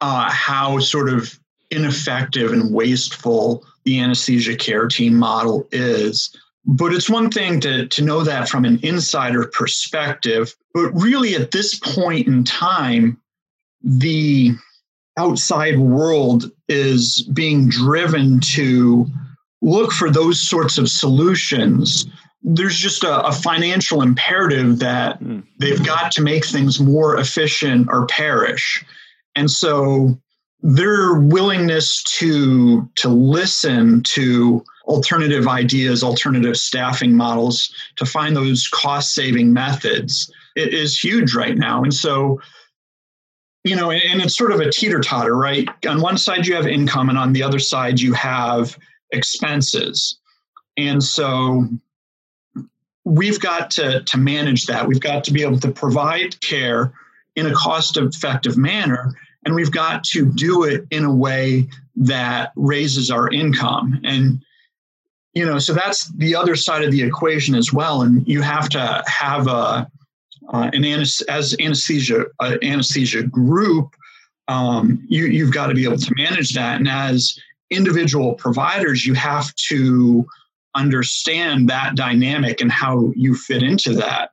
uh, 0.00 0.30
how 0.30 0.78
sort 0.78 1.10
of 1.10 1.38
ineffective 1.70 2.50
and 2.52 2.72
wasteful 2.72 3.62
the 3.84 4.00
anesthesia 4.00 4.56
care 4.56 4.88
team 4.88 5.14
model 5.14 5.68
is 5.70 6.34
but 6.66 6.92
it's 6.94 7.10
one 7.10 7.30
thing 7.30 7.60
to, 7.60 7.86
to 7.88 8.02
know 8.02 8.22
that 8.22 8.48
from 8.48 8.64
an 8.64 8.80
insider 8.82 9.46
perspective. 9.46 10.54
But 10.72 10.90
really, 10.92 11.34
at 11.34 11.50
this 11.50 11.78
point 11.78 12.26
in 12.26 12.44
time, 12.44 13.20
the 13.82 14.52
outside 15.18 15.78
world 15.78 16.50
is 16.68 17.22
being 17.32 17.68
driven 17.68 18.40
to 18.40 19.06
look 19.60 19.92
for 19.92 20.10
those 20.10 20.40
sorts 20.40 20.78
of 20.78 20.88
solutions. 20.88 22.06
There's 22.42 22.78
just 22.78 23.04
a, 23.04 23.26
a 23.26 23.32
financial 23.32 24.02
imperative 24.02 24.78
that 24.80 25.22
mm. 25.22 25.44
they've 25.58 25.84
got 25.84 26.12
to 26.12 26.22
make 26.22 26.44
things 26.46 26.80
more 26.80 27.18
efficient 27.18 27.88
or 27.90 28.06
perish. 28.06 28.84
And 29.36 29.50
so 29.50 30.18
their 30.64 31.12
willingness 31.14 32.02
to 32.04 32.88
to 32.96 33.10
listen 33.10 34.02
to 34.02 34.64
alternative 34.86 35.46
ideas, 35.46 36.02
alternative 36.02 36.56
staffing 36.56 37.14
models 37.14 37.72
to 37.96 38.06
find 38.06 38.34
those 38.34 38.66
cost 38.68 39.14
saving 39.14 39.52
methods 39.52 40.32
is 40.56 40.98
huge 40.98 41.34
right 41.34 41.56
now. 41.56 41.82
And 41.82 41.92
so, 41.92 42.40
you 43.62 43.76
know, 43.76 43.90
and 43.90 44.22
it's 44.22 44.36
sort 44.36 44.52
of 44.52 44.60
a 44.60 44.70
teeter 44.70 45.00
totter, 45.00 45.36
right? 45.36 45.68
On 45.86 46.00
one 46.00 46.16
side, 46.16 46.46
you 46.46 46.54
have 46.54 46.66
income, 46.66 47.10
and 47.10 47.18
on 47.18 47.34
the 47.34 47.42
other 47.42 47.58
side, 47.58 48.00
you 48.00 48.14
have 48.14 48.78
expenses. 49.12 50.18
And 50.78 51.02
so, 51.02 51.68
we've 53.04 53.40
got 53.40 53.70
to, 53.72 54.02
to 54.02 54.16
manage 54.16 54.66
that. 54.66 54.88
We've 54.88 55.00
got 55.00 55.24
to 55.24 55.32
be 55.32 55.42
able 55.42 55.60
to 55.60 55.70
provide 55.70 56.40
care 56.40 56.92
in 57.36 57.46
a 57.46 57.52
cost 57.52 57.98
effective 57.98 58.56
manner. 58.56 59.14
And 59.44 59.54
we've 59.54 59.70
got 59.70 60.04
to 60.04 60.26
do 60.26 60.64
it 60.64 60.84
in 60.90 61.04
a 61.04 61.14
way 61.14 61.68
that 61.96 62.52
raises 62.56 63.10
our 63.10 63.30
income. 63.30 64.00
And 64.04 64.42
you 65.34 65.44
know 65.44 65.58
so 65.58 65.74
that's 65.74 66.08
the 66.14 66.34
other 66.34 66.56
side 66.56 66.84
of 66.84 66.92
the 66.92 67.02
equation 67.02 67.54
as 67.54 67.72
well. 67.72 68.02
And 68.02 68.26
you 68.26 68.40
have 68.42 68.68
to 68.70 69.02
have 69.06 69.46
a 69.46 69.88
uh, 70.52 70.70
an 70.72 70.84
as 70.84 71.56
anesthesia 71.60 72.26
uh, 72.40 72.56
anesthesia 72.62 73.22
group 73.22 73.94
um, 74.46 75.02
you, 75.08 75.24
you've 75.24 75.54
got 75.54 75.68
to 75.68 75.74
be 75.74 75.84
able 75.84 75.96
to 75.96 76.14
manage 76.18 76.52
that. 76.52 76.78
And 76.78 76.86
as 76.86 77.34
individual 77.70 78.34
providers 78.34 79.06
you 79.06 79.14
have 79.14 79.54
to 79.68 80.26
understand 80.74 81.68
that 81.68 81.94
dynamic 81.94 82.60
and 82.60 82.70
how 82.70 83.12
you 83.16 83.34
fit 83.34 83.62
into 83.62 83.94
that 83.94 84.30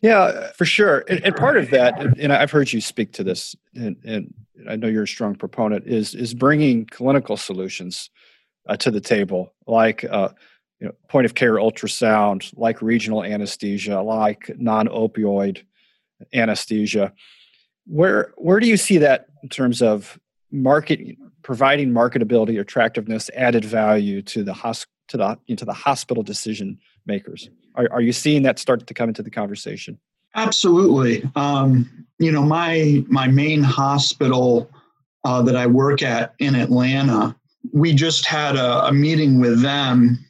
yeah 0.00 0.50
for 0.52 0.64
sure 0.64 1.04
and, 1.08 1.24
and 1.24 1.36
part 1.36 1.56
of 1.56 1.70
that 1.70 1.98
and 2.18 2.32
i've 2.32 2.50
heard 2.50 2.72
you 2.72 2.80
speak 2.80 3.12
to 3.12 3.24
this 3.24 3.54
and, 3.74 3.96
and 4.04 4.34
i 4.68 4.76
know 4.76 4.88
you're 4.88 5.02
a 5.04 5.08
strong 5.08 5.34
proponent 5.34 5.86
is 5.86 6.14
is 6.14 6.34
bringing 6.34 6.86
clinical 6.86 7.36
solutions 7.36 8.10
uh, 8.68 8.76
to 8.76 8.90
the 8.90 9.00
table, 9.00 9.54
like 9.66 10.04
uh, 10.04 10.28
you 10.80 10.86
know, 10.86 10.94
point 11.08 11.24
of 11.24 11.34
care 11.34 11.54
ultrasound, 11.54 12.52
like 12.56 12.80
regional 12.82 13.24
anesthesia, 13.24 14.00
like 14.00 14.50
non 14.58 14.86
opioid 14.88 15.64
anesthesia. 16.32 17.12
Where 17.86 18.32
where 18.36 18.60
do 18.60 18.68
you 18.68 18.76
see 18.76 18.98
that 18.98 19.26
in 19.42 19.48
terms 19.48 19.82
of 19.82 20.18
market 20.52 21.16
providing 21.42 21.90
marketability, 21.90 22.60
attractiveness, 22.60 23.30
added 23.34 23.64
value 23.64 24.22
to 24.22 24.44
the 24.44 24.54
hos- 24.54 24.86
to 25.08 25.16
the 25.16 25.38
into 25.48 25.64
the 25.64 25.72
hospital 25.72 26.22
decision 26.22 26.78
makers? 27.08 27.50
Are, 27.74 27.88
are 27.90 28.00
you 28.00 28.12
seeing 28.12 28.42
that 28.42 28.58
start 28.58 28.86
to 28.86 28.94
come 28.94 29.08
into 29.08 29.22
the 29.22 29.30
conversation? 29.30 29.98
Absolutely. 30.34 31.28
Um, 31.34 32.06
you 32.18 32.30
know, 32.30 32.42
my 32.42 33.04
my 33.08 33.26
main 33.26 33.62
hospital 33.62 34.70
uh, 35.24 35.42
that 35.42 35.56
I 35.56 35.66
work 35.66 36.02
at 36.02 36.34
in 36.38 36.54
Atlanta 36.54 37.34
we 37.72 37.92
just 37.92 38.26
had 38.26 38.56
a, 38.56 38.86
a 38.86 38.92
meeting 38.92 39.40
with 39.40 39.60
them 39.62 40.24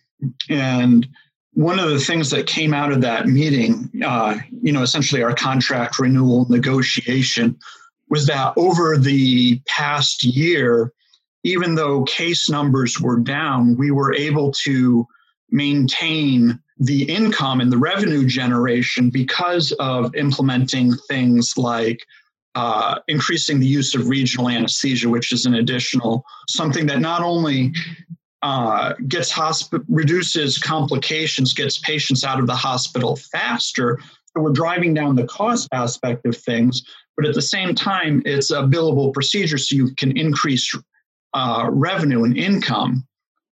and 0.48 1.06
one 1.52 1.78
of 1.78 1.90
the 1.90 1.98
things 1.98 2.30
that 2.30 2.46
came 2.46 2.72
out 2.72 2.92
of 2.92 3.00
that 3.00 3.26
meeting, 3.26 3.90
uh, 4.04 4.36
you 4.62 4.72
know, 4.72 4.82
essentially 4.82 5.22
our 5.22 5.34
contract 5.34 5.98
renewal 5.98 6.46
negotiation, 6.48 7.58
was 8.08 8.26
that 8.26 8.52
over 8.56 8.96
the 8.96 9.60
past 9.66 10.22
year, 10.22 10.92
even 11.42 11.74
though 11.74 12.04
case 12.04 12.48
numbers 12.48 13.00
were 13.00 13.18
down, 13.18 13.76
we 13.76 13.90
were 13.90 14.14
able 14.14 14.52
to 14.52 15.06
maintain 15.50 16.60
the 16.78 17.02
income 17.04 17.60
and 17.60 17.72
the 17.72 17.78
revenue 17.78 18.26
generation 18.26 19.10
because 19.10 19.72
of 19.72 20.14
implementing 20.14 20.94
things 21.08 21.54
like 21.56 22.06
uh, 22.54 22.98
increasing 23.08 23.60
the 23.60 23.66
use 23.66 23.94
of 23.94 24.08
regional 24.08 24.48
anesthesia, 24.48 25.08
which 25.08 25.32
is 25.32 25.46
an 25.46 25.54
additional 25.54 26.24
something 26.48 26.86
that 26.86 27.00
not 27.00 27.22
only 27.22 27.72
uh, 28.42 28.94
gets 29.08 29.32
hosp- 29.32 29.84
reduces 29.88 30.58
complications, 30.58 31.52
gets 31.52 31.78
patients 31.78 32.24
out 32.24 32.38
of 32.38 32.46
the 32.46 32.54
hospital 32.54 33.16
faster. 33.16 33.98
So 34.26 34.42
we're 34.42 34.52
driving 34.52 34.94
down 34.94 35.16
the 35.16 35.26
cost 35.26 35.68
aspect 35.72 36.26
of 36.26 36.36
things, 36.36 36.82
but 37.16 37.26
at 37.26 37.34
the 37.34 37.42
same 37.42 37.74
time, 37.74 38.22
it's 38.24 38.50
a 38.50 38.62
billable 38.62 39.12
procedure, 39.12 39.58
so 39.58 39.74
you 39.74 39.94
can 39.96 40.16
increase 40.16 40.72
uh, 41.34 41.68
revenue 41.70 42.24
and 42.24 42.36
income. 42.36 43.06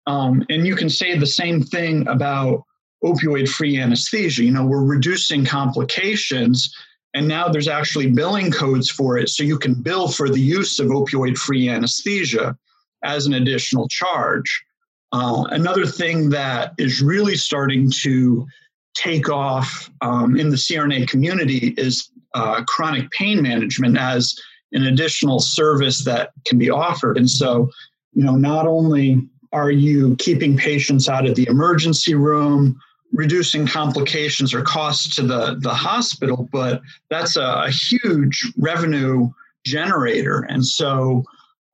Um, 0.08 0.46
and 0.50 0.66
you 0.66 0.76
can 0.76 0.90
say 0.90 1.18
the 1.18 1.28
same 1.28 1.62
thing 1.62 2.08
about 2.08 2.64
opioid-free 3.04 3.80
anesthesia. 3.80 4.44
You 4.44 4.52
know, 4.52 4.66
we're 4.66 4.84
reducing 4.84 5.46
complications 5.46 6.74
and 7.14 7.28
now 7.28 7.48
there's 7.48 7.68
actually 7.68 8.12
billing 8.12 8.52
codes 8.52 8.90
for 8.90 9.18
it. 9.18 9.30
So 9.30 9.44
you 9.44 9.58
can 9.58 9.74
bill 9.74 10.10
for 10.10 10.30
the 10.30 10.40
use 10.40 10.80
of 10.80 10.88
opioid 10.88 11.38
free 11.38 11.70
anesthesia 11.70 12.58
as 13.04 13.26
an 13.26 13.34
additional 13.34 13.88
charge. 13.88 14.64
Uh, 15.12 15.46
another 15.50 15.86
thing 15.86 16.30
that 16.30 16.74
is 16.78 17.02
really 17.02 17.36
starting 17.36 17.90
to 18.04 18.46
take 18.94 19.30
off 19.30 19.90
um, 20.02 20.36
in 20.36 20.50
the 20.50 20.56
CRNA 20.56 21.08
community 21.08 21.74
is 21.78 22.12
uh, 22.36 22.64
chronic 22.66 23.10
pain 23.12 23.42
management 23.42 23.98
as 23.98 24.36
an 24.72 24.84
additional 24.84 25.40
service 25.40 26.04
that 26.06 26.30
can 26.46 26.60
be 26.60 26.70
offered. 26.70 27.18
And 27.18 27.30
so, 27.30 27.70
you 28.14 28.24
know, 28.24 28.36
not 28.36 28.68
only 28.68 29.28
are 29.52 29.72
you 29.72 30.16
keeping 30.18 30.58
patients 30.58 31.10
out 31.10 31.26
of 31.26 31.34
the 31.34 31.48
emergency 31.50 32.14
room, 32.14 32.80
reducing 33.12 33.66
complications 33.68 34.54
or 34.54 34.62
costs 34.62 35.16
to 35.16 35.24
the, 35.24 35.58
the 35.62 35.74
hospital, 35.74 36.48
but 36.52 36.82
that's 37.10 37.36
a, 37.38 37.64
a 37.66 37.72
huge 37.72 38.54
revenue 38.58 39.30
generator. 39.66 40.46
And 40.50 40.66
so 40.66 41.24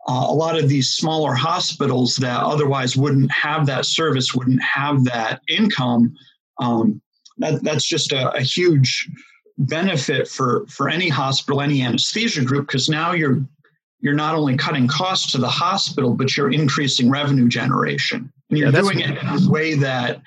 uh, 0.07 0.25
a 0.27 0.33
lot 0.33 0.57
of 0.57 0.69
these 0.69 0.91
smaller 0.91 1.33
hospitals 1.33 2.15
that 2.17 2.41
otherwise 2.41 2.95
wouldn't 2.95 3.31
have 3.31 3.65
that 3.65 3.85
service, 3.85 4.33
wouldn't 4.33 4.61
have 4.61 5.03
that 5.05 5.41
income, 5.49 6.15
um, 6.59 7.01
that, 7.37 7.63
that's 7.63 7.87
just 7.87 8.13
a, 8.13 8.31
a 8.31 8.41
huge 8.41 9.09
benefit 9.57 10.27
for, 10.27 10.65
for 10.67 10.89
any 10.89 11.09
hospital, 11.09 11.61
any 11.61 11.81
anesthesia 11.81 12.43
group, 12.43 12.67
because 12.67 12.89
now 12.89 13.11
you're 13.11 13.45
you're 14.01 14.13
not 14.13 14.35
only 14.35 14.55
cutting 14.55 14.87
costs 14.87 15.31
to 15.31 15.39
the 15.39 15.49
hospital, 15.49 16.13
but 16.13 16.37
you're 16.37 16.51
increasing 16.51 17.09
revenue 17.09 17.47
generation. 17.47 18.31
And 18.49 18.59
you're 18.59 18.69
yeah, 18.69 18.81
doing 18.81 18.99
it 18.99 19.17
in 19.17 19.27
a 19.27 19.49
way 19.49 19.73
that 19.73 20.21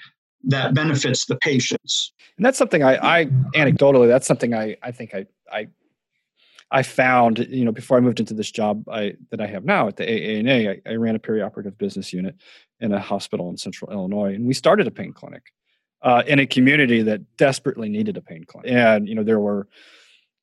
that 0.45 0.75
benefits 0.75 1.26
the 1.26 1.37
patients. 1.37 2.12
And 2.37 2.47
that's 2.47 2.59
something 2.59 2.83
I, 2.83 3.21
I 3.21 3.25
anecdotally, 3.54 4.09
that's 4.09 4.26
something 4.26 4.54
I, 4.54 4.76
I 4.83 4.92
think 4.92 5.14
I, 5.14 5.26
I, 5.52 5.68
I 6.71 6.83
found, 6.83 7.38
you 7.38 7.64
know, 7.64 7.73
before 7.73 7.97
I 7.97 8.00
moved 8.00 8.21
into 8.21 8.35
this 8.35 8.50
job 8.50 8.88
I, 8.88 9.14
that 9.30 9.40
I 9.40 9.47
have 9.47 9.64
now 9.64 9.88
at 9.88 9.97
the 9.97 10.04
AANA, 10.04 10.83
I, 10.87 10.90
I 10.90 10.95
ran 10.97 11.16
a 11.16 11.18
perioperative 11.18 11.78
business 11.78 12.12
unit 12.12 12.37
in 12.80 12.92
a 12.92 13.00
hospital 13.00 13.49
in 13.50 13.57
central 13.57 13.90
Illinois, 13.90 14.35
and 14.35 14.47
we 14.47 14.54
started 14.54 14.87
a 14.87 14.90
pain 14.90 15.12
clinic 15.12 15.52
uh, 16.02 16.23
in 16.26 16.38
a 16.38 16.47
community 16.47 17.02
that 17.02 17.37
desperately 17.37 17.88
needed 17.88 18.16
a 18.16 18.21
pain 18.21 18.45
clinic. 18.45 18.71
And, 18.71 19.09
you 19.09 19.14
know, 19.14 19.25
there 19.25 19.40
were 19.40 19.66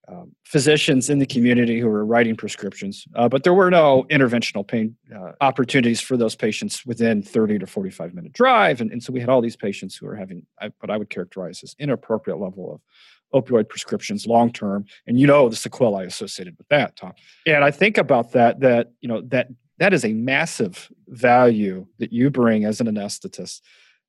um, 0.07 0.35
physicians 0.43 1.09
in 1.09 1.19
the 1.19 1.25
community 1.25 1.79
who 1.79 1.87
were 1.87 2.05
writing 2.05 2.35
prescriptions, 2.35 3.05
uh, 3.15 3.27
but 3.27 3.43
there 3.43 3.53
were 3.53 3.71
no 3.71 4.05
interventional 4.11 4.67
pain 4.67 4.95
uh, 5.15 5.31
opportunities 5.41 6.01
for 6.01 6.17
those 6.17 6.35
patients 6.35 6.85
within 6.85 7.21
30 7.21 7.59
to 7.59 7.67
45 7.67 8.13
minute 8.13 8.33
drive. 8.33 8.81
And, 8.81 8.91
and 8.91 9.01
so 9.01 9.11
we 9.11 9.19
had 9.19 9.29
all 9.29 9.41
these 9.41 9.55
patients 9.55 9.95
who 9.95 10.05
were 10.05 10.15
having 10.15 10.45
what 10.79 10.89
I 10.89 10.97
would 10.97 11.09
characterize 11.09 11.63
as 11.63 11.75
inappropriate 11.79 12.39
level 12.39 12.73
of 12.73 12.81
opioid 13.33 13.67
prescriptions 13.67 14.25
long 14.25 14.51
term 14.51 14.85
and 15.07 15.19
you 15.19 15.27
know 15.27 15.49
the 15.49 15.55
sequelae 15.55 16.05
associated 16.05 16.57
with 16.57 16.67
that 16.69 16.95
tom. 16.95 17.11
And 17.45 17.63
i 17.65 17.71
think 17.71 17.97
about 17.97 18.31
that 18.31 18.61
that 18.61 18.91
you 19.01 19.09
know 19.09 19.21
that 19.27 19.47
that 19.77 19.93
is 19.93 20.05
a 20.05 20.13
massive 20.13 20.89
value 21.07 21.85
that 21.99 22.13
you 22.13 22.29
bring 22.29 22.63
as 22.63 22.79
an 22.79 22.87
anesthetist 22.87 23.61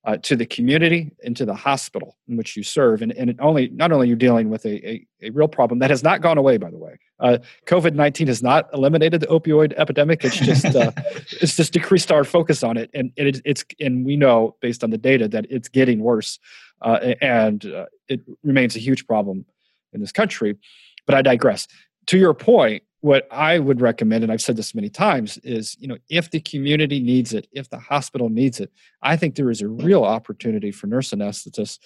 uh, 0.07 0.17
to 0.19 0.37
the 0.37 0.47
community 0.47 1.11
and 1.25 1.37
to 1.37 1.45
the 1.45 1.55
hospital 1.55 2.17
in 2.29 2.37
which 2.37 2.57
you 2.57 2.63
serve. 2.63 3.03
And, 3.03 3.11
and 3.13 3.39
only 3.41 3.69
not 3.69 3.91
only 3.91 4.07
you're 4.07 4.17
dealing 4.17 4.49
with 4.49 4.65
a, 4.65 4.89
a, 4.89 5.07
a, 5.23 5.31
real 5.31 5.49
problem 5.49 5.81
that 5.81 5.91
has 5.91 6.05
not 6.05 6.21
gone 6.23 6.39
away, 6.39 6.59
by 6.59 6.71
the 6.71 6.79
way. 6.79 6.97
Uh, 7.19 7.39
COVID 7.67 7.95
nineteen 7.95 8.29
has 8.29 8.43
not 8.43 8.69
eliminated 8.73 9.21
the 9.21 9.27
opioid 9.27 9.75
epidemic. 9.77 10.25
It's 10.25 10.39
just 10.39 10.65
uh, 10.65 10.93
it's 11.43 11.57
just 11.57 11.73
decreased 11.73 12.13
our 12.13 12.23
focus 12.23 12.63
on 12.63 12.77
it, 12.77 12.89
and 12.95 13.11
it, 13.17 13.43
it's 13.45 13.65
and 13.81 14.07
we 14.07 14.17
know 14.17 14.55
based 14.61 14.85
on 14.85 14.91
the 14.91 14.99
data 14.99 15.27
that 15.29 15.47
it's 15.51 15.69
getting 15.69 15.99
worse, 15.99 16.39
uh, 16.83 17.15
and 17.21 17.67
uh, 17.67 17.87
it 18.09 18.21
remains 18.45 18.77
a 18.77 18.79
huge 18.79 19.07
problem 19.07 19.45
in 19.93 20.01
this 20.01 20.13
country. 20.13 20.57
But 21.05 21.17
I 21.17 21.23
digress. 21.23 21.67
To 22.07 22.19
your 22.19 22.35
point, 22.35 22.85
what 23.07 23.29
I 23.31 23.61
would 23.61 23.81
recommend, 23.81 24.25
and 24.25 24.33
I've 24.33 24.43
said 24.43 24.57
this 24.57 24.75
many 24.75 24.89
times, 24.89 25.39
is 25.39 25.77
you 25.79 25.87
know 25.87 25.97
if 26.09 26.33
the 26.33 26.41
community 26.41 26.99
needs 26.99 27.33
it, 27.33 27.47
if 27.53 27.71
the 27.71 27.79
hospital 27.79 28.29
needs 28.29 28.59
it, 28.59 28.73
I 29.01 29.17
think 29.17 29.37
there 29.37 29.49
is 29.49 29.63
a 29.63 29.69
real 29.69 30.03
opportunity 30.03 30.73
for 30.73 30.89
nurse 30.89 31.11
anesthetists 31.13 31.79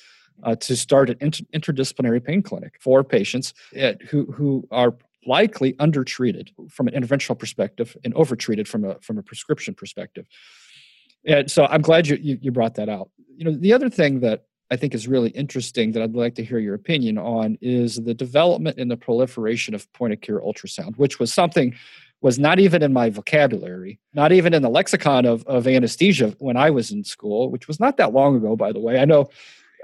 uh, 0.42 0.56
to 0.56 0.74
start 0.74 1.10
an 1.10 1.18
inter- 1.20 1.44
interdisciplinary 1.52 2.24
pain 2.24 2.42
clinic 2.42 2.78
for 2.80 3.04
patients 3.04 3.52
at, 3.76 4.00
who 4.00 4.32
who 4.32 4.66
are 4.70 4.94
likely 5.26 5.76
undertreated 5.78 6.52
from 6.70 6.88
an 6.88 6.94
interventional 6.94 7.38
perspective 7.38 7.94
and 8.02 8.14
overtreated 8.14 8.66
from 8.66 8.86
a 8.86 8.98
from 9.00 9.18
a 9.18 9.22
prescription 9.22 9.74
perspective. 9.74 10.26
And 11.26 11.50
so 11.50 11.66
I'm 11.66 11.82
glad 11.82 12.08
you, 12.08 12.16
you, 12.16 12.38
you 12.40 12.50
brought 12.50 12.76
that 12.76 12.88
out. 12.88 13.10
You 13.36 13.44
know, 13.44 13.52
the 13.52 13.74
other 13.74 13.90
thing 13.90 14.20
that 14.20 14.46
I 14.70 14.76
think 14.76 14.94
is 14.94 15.08
really 15.08 15.30
interesting 15.30 15.92
that 15.92 16.02
I'd 16.02 16.14
like 16.14 16.36
to 16.36 16.44
hear 16.44 16.58
your 16.58 16.74
opinion 16.74 17.18
on 17.18 17.58
is 17.60 17.96
the 17.96 18.14
development 18.14 18.78
and 18.78 18.90
the 18.90 18.96
proliferation 18.96 19.74
of 19.74 19.92
point 19.92 20.12
of 20.12 20.20
care 20.20 20.40
ultrasound, 20.40 20.96
which 20.96 21.18
was 21.18 21.32
something 21.32 21.74
was 22.20 22.38
not 22.38 22.58
even 22.60 22.82
in 22.82 22.92
my 22.92 23.10
vocabulary, 23.10 23.98
not 24.14 24.30
even 24.30 24.52
in 24.52 24.62
the 24.62 24.68
lexicon 24.68 25.24
of, 25.24 25.42
of 25.46 25.66
anesthesia 25.66 26.34
when 26.38 26.56
I 26.56 26.70
was 26.70 26.90
in 26.90 27.02
school, 27.02 27.50
which 27.50 27.66
was 27.66 27.80
not 27.80 27.96
that 27.96 28.12
long 28.12 28.36
ago, 28.36 28.56
by 28.56 28.72
the 28.72 28.78
way. 28.78 29.00
I 29.00 29.06
know 29.06 29.30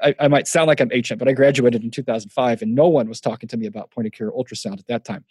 I, 0.02 0.14
I 0.20 0.28
might 0.28 0.46
sound 0.46 0.66
like 0.66 0.80
I'm 0.80 0.90
ancient, 0.92 1.18
but 1.18 1.28
I 1.28 1.32
graduated 1.32 1.82
in 1.82 1.90
2005 1.90 2.62
and 2.62 2.74
no 2.74 2.88
one 2.88 3.08
was 3.08 3.20
talking 3.20 3.48
to 3.48 3.56
me 3.56 3.66
about 3.66 3.90
point 3.90 4.06
of 4.06 4.12
care 4.12 4.30
ultrasound 4.30 4.78
at 4.78 4.86
that 4.86 5.04
time. 5.04 5.24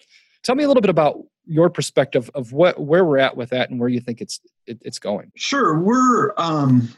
Tell 0.43 0.55
me 0.55 0.63
a 0.63 0.67
little 0.67 0.81
bit 0.81 0.89
about 0.89 1.19
your 1.45 1.69
perspective 1.69 2.29
of 2.35 2.51
what 2.51 2.79
where 2.79 3.05
we're 3.05 3.17
at 3.17 3.37
with 3.37 3.49
that 3.49 3.69
and 3.69 3.79
where 3.79 3.89
you 3.89 3.99
think 3.99 4.21
it's 4.21 4.39
it, 4.67 4.79
it's 4.83 4.99
going. 4.99 5.31
Sure, 5.35 5.79
we're 5.79 6.33
um, 6.37 6.89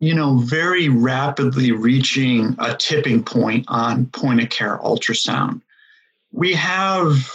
you 0.00 0.14
know 0.14 0.38
very 0.38 0.88
rapidly 0.88 1.72
reaching 1.72 2.54
a 2.58 2.74
tipping 2.76 3.22
point 3.22 3.64
on 3.68 4.06
point 4.06 4.42
of 4.42 4.48
care 4.48 4.78
ultrasound. 4.78 5.60
We 6.32 6.52
have 6.54 7.30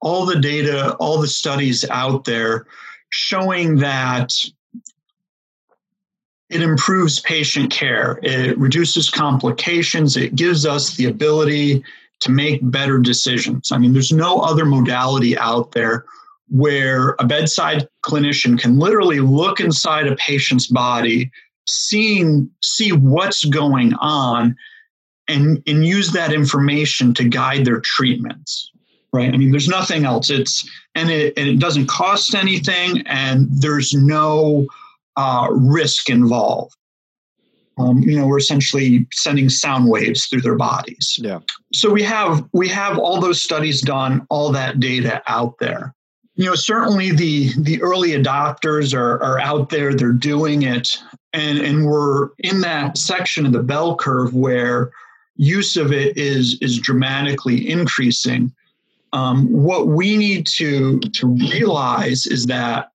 all 0.00 0.26
the 0.26 0.38
data, 0.38 0.94
all 0.94 1.20
the 1.20 1.28
studies 1.28 1.88
out 1.90 2.24
there 2.24 2.66
showing 3.10 3.76
that 3.76 4.32
it 6.50 6.62
improves 6.62 7.20
patient 7.20 7.70
care, 7.70 8.18
it 8.22 8.56
reduces 8.58 9.10
complications, 9.10 10.16
it 10.16 10.34
gives 10.34 10.64
us 10.64 10.96
the 10.96 11.06
ability 11.06 11.84
to 12.20 12.30
make 12.30 12.58
better 12.62 12.98
decisions. 12.98 13.70
I 13.70 13.78
mean, 13.78 13.92
there's 13.92 14.12
no 14.12 14.38
other 14.38 14.64
modality 14.64 15.36
out 15.36 15.72
there 15.72 16.04
where 16.48 17.14
a 17.18 17.26
bedside 17.26 17.86
clinician 18.04 18.58
can 18.58 18.78
literally 18.78 19.20
look 19.20 19.60
inside 19.60 20.06
a 20.06 20.16
patient's 20.16 20.66
body, 20.66 21.30
seeing 21.68 22.50
see 22.62 22.92
what's 22.92 23.44
going 23.44 23.94
on 23.94 24.56
and 25.28 25.62
and 25.66 25.86
use 25.86 26.12
that 26.12 26.32
information 26.32 27.14
to 27.14 27.28
guide 27.28 27.64
their 27.64 27.80
treatments 27.80 28.70
right 29.12 29.32
i 29.34 29.36
mean 29.36 29.50
there's 29.50 29.68
nothing 29.68 30.04
else 30.04 30.30
it's 30.30 30.68
and 30.94 31.10
it, 31.10 31.32
and 31.36 31.48
it 31.48 31.58
doesn't 31.58 31.86
cost 31.86 32.34
anything 32.34 33.02
and 33.06 33.48
there's 33.50 33.92
no 33.92 34.66
uh, 35.18 35.48
risk 35.50 36.08
involved. 36.08 36.74
Um, 37.76 37.98
you 37.98 38.18
know, 38.18 38.26
we're 38.26 38.38
essentially 38.38 39.06
sending 39.12 39.48
sound 39.48 39.88
waves 39.88 40.26
through 40.26 40.40
their 40.40 40.56
bodies. 40.56 41.18
Yeah. 41.20 41.40
So 41.72 41.90
we 41.90 42.02
have 42.02 42.44
we 42.52 42.68
have 42.68 42.98
all 42.98 43.20
those 43.20 43.42
studies 43.42 43.80
done, 43.80 44.26
all 44.30 44.50
that 44.52 44.80
data 44.80 45.22
out 45.28 45.58
there. 45.58 45.94
You 46.34 46.46
know, 46.46 46.54
certainly 46.54 47.10
the 47.12 47.52
the 47.58 47.80
early 47.82 48.10
adopters 48.10 48.94
are 48.94 49.22
are 49.22 49.38
out 49.38 49.68
there. 49.68 49.94
They're 49.94 50.12
doing 50.12 50.62
it, 50.62 51.00
and 51.32 51.58
and 51.58 51.86
we're 51.86 52.30
in 52.38 52.60
that 52.62 52.96
section 52.96 53.46
of 53.46 53.52
the 53.52 53.62
bell 53.62 53.96
curve 53.96 54.34
where 54.34 54.90
use 55.36 55.76
of 55.76 55.92
it 55.92 56.16
is 56.16 56.58
is 56.60 56.78
dramatically 56.78 57.68
increasing. 57.68 58.52
Um, 59.12 59.50
what 59.50 59.88
we 59.88 60.16
need 60.16 60.46
to 60.56 61.00
to 61.00 61.26
realize 61.26 62.26
is 62.26 62.46
that 62.46 62.90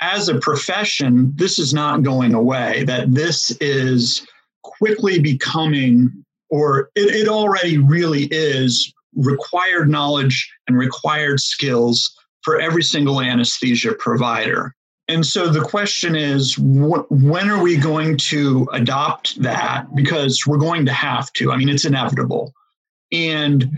as 0.00 0.28
a 0.28 0.38
profession, 0.38 1.32
this 1.36 1.58
is 1.58 1.72
not 1.72 2.02
going 2.02 2.34
away, 2.34 2.84
that 2.84 3.14
this 3.14 3.50
is 3.60 4.26
quickly 4.62 5.18
becoming, 5.18 6.24
or 6.50 6.90
it, 6.94 7.14
it 7.14 7.28
already 7.28 7.78
really 7.78 8.24
is, 8.30 8.92
required 9.14 9.88
knowledge 9.88 10.52
and 10.68 10.76
required 10.76 11.40
skills 11.40 12.14
for 12.42 12.60
every 12.60 12.82
single 12.82 13.20
anesthesia 13.20 13.94
provider. 13.94 14.74
And 15.08 15.24
so 15.24 15.48
the 15.48 15.60
question 15.60 16.16
is, 16.16 16.54
wh- 16.54 17.10
when 17.10 17.48
are 17.48 17.62
we 17.62 17.76
going 17.76 18.16
to 18.18 18.68
adopt 18.72 19.40
that? 19.42 19.86
Because 19.94 20.46
we're 20.46 20.58
going 20.58 20.84
to 20.86 20.92
have 20.92 21.32
to. 21.34 21.52
I 21.52 21.56
mean, 21.56 21.68
it's 21.68 21.84
inevitable. 21.84 22.52
And 23.12 23.70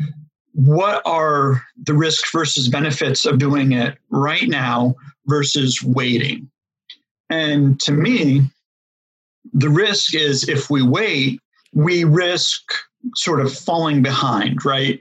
what 0.55 1.03
are 1.05 1.63
the 1.85 1.95
risk 1.95 2.33
versus 2.33 2.69
benefits 2.69 3.27
of 3.27 3.39
doing 3.39 3.73
it 3.73 3.99
right 4.11 4.49
now 4.49 4.95
versus 5.27 5.83
waiting? 5.83 6.51
And 7.29 7.79
to 7.81 7.93
me, 7.93 8.43
the 9.53 9.69
risk 9.69 10.15
is 10.15 10.49
if 10.49 10.71
we 10.71 10.83
wait, 10.83 11.41
we 11.75 12.05
risk 12.05 12.63
sort 13.17 13.41
of 13.41 13.53
falling 13.53 14.03
behind, 14.03 14.65
right? 14.65 14.99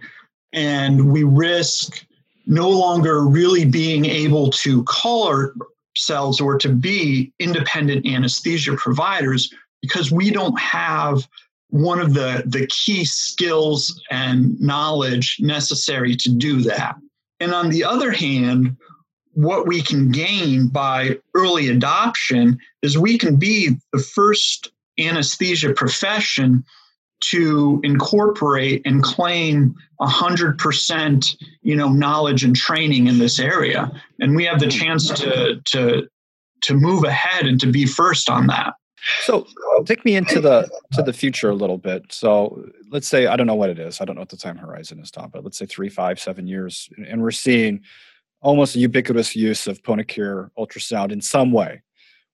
And 0.52 1.12
we 1.12 1.24
risk 1.24 2.06
no 2.46 2.70
longer 2.70 3.26
really 3.26 3.66
being 3.66 4.06
able 4.06 4.52
to 4.52 4.84
call 4.84 5.52
ourselves 5.98 6.40
or 6.40 6.58
to 6.60 6.70
be 6.70 7.34
independent 7.40 8.06
anesthesia 8.06 8.76
providers 8.76 9.52
because 9.82 10.12
we 10.12 10.30
don't 10.30 10.60
have 10.60 11.28
one 11.70 12.00
of 12.00 12.14
the, 12.14 12.44
the 12.46 12.68
key 12.68 13.04
skills 13.04 14.02
and 14.12 14.60
knowledge 14.62 15.38
necessary 15.40 16.16
to 16.16 16.30
do 16.30 16.62
that. 16.62 16.96
And 17.40 17.54
on 17.54 17.70
the 17.70 17.84
other 17.84 18.12
hand, 18.12 18.78
what 19.34 19.68
we 19.68 19.82
can 19.82 20.12
gain 20.12 20.68
by 20.68 21.18
early 21.36 21.70
adoption 21.70 22.60
is 22.82 22.98
we 22.98 23.18
can 23.18 23.38
be 23.38 23.76
the 23.92 24.00
first 24.00 24.72
anesthesia 25.00 25.74
profession 25.74 26.64
to 27.20 27.80
incorporate 27.84 28.82
and 28.86 29.04
claim 29.04 29.76
100% 30.00 31.44
you 31.62 31.76
know 31.76 31.90
knowledge 31.90 32.44
and 32.44 32.56
training 32.56 33.08
in 33.08 33.18
this 33.18 33.40
area 33.40 33.92
and 34.20 34.36
we 34.36 34.46
have 34.46 34.60
the 34.60 34.66
hmm. 34.66 34.72
chance 34.72 35.10
to 35.10 35.62
to 35.66 36.08
to 36.62 36.74
move 36.74 37.04
ahead 37.04 37.46
and 37.46 37.60
to 37.60 37.72
be 37.72 37.86
first 37.86 38.30
on 38.30 38.48
that 38.48 38.74
so 39.22 39.46
uh, 39.78 39.84
take 39.84 40.04
me 40.06 40.16
into 40.16 40.40
the 40.40 40.70
to 40.94 41.02
the 41.02 41.14
future 41.14 41.50
a 41.50 41.56
little 41.56 41.78
bit. 41.78 42.12
So 42.12 42.66
let's 42.92 43.08
say 43.08 43.28
I 43.28 43.36
don't 43.36 43.48
know 43.48 43.56
what 43.56 43.70
it 43.70 43.80
is. 43.80 44.02
I 44.02 44.06
don't 44.06 44.16
know 44.16 44.22
what 44.22 44.30
the 44.30 44.38
time 44.38 44.58
horizon 44.58 45.00
is, 45.00 45.12
Tom, 45.12 45.30
but 45.32 45.44
let's 45.44 45.58
say 45.58 45.66
three, 45.66 45.90
five, 45.90 46.20
seven 46.20 46.48
years, 46.48 46.90
and 47.08 47.22
we're 47.22 47.32
seeing 47.32 47.82
almost 48.42 48.76
a 48.76 48.80
ubiquitous 48.80 49.36
use 49.36 49.68
of 49.68 49.84
point 49.84 50.02
of 50.02 50.08
care 50.08 50.52
ultrasound 50.58 51.12
in 51.12 51.22
some 51.22 51.52
way. 51.52 51.82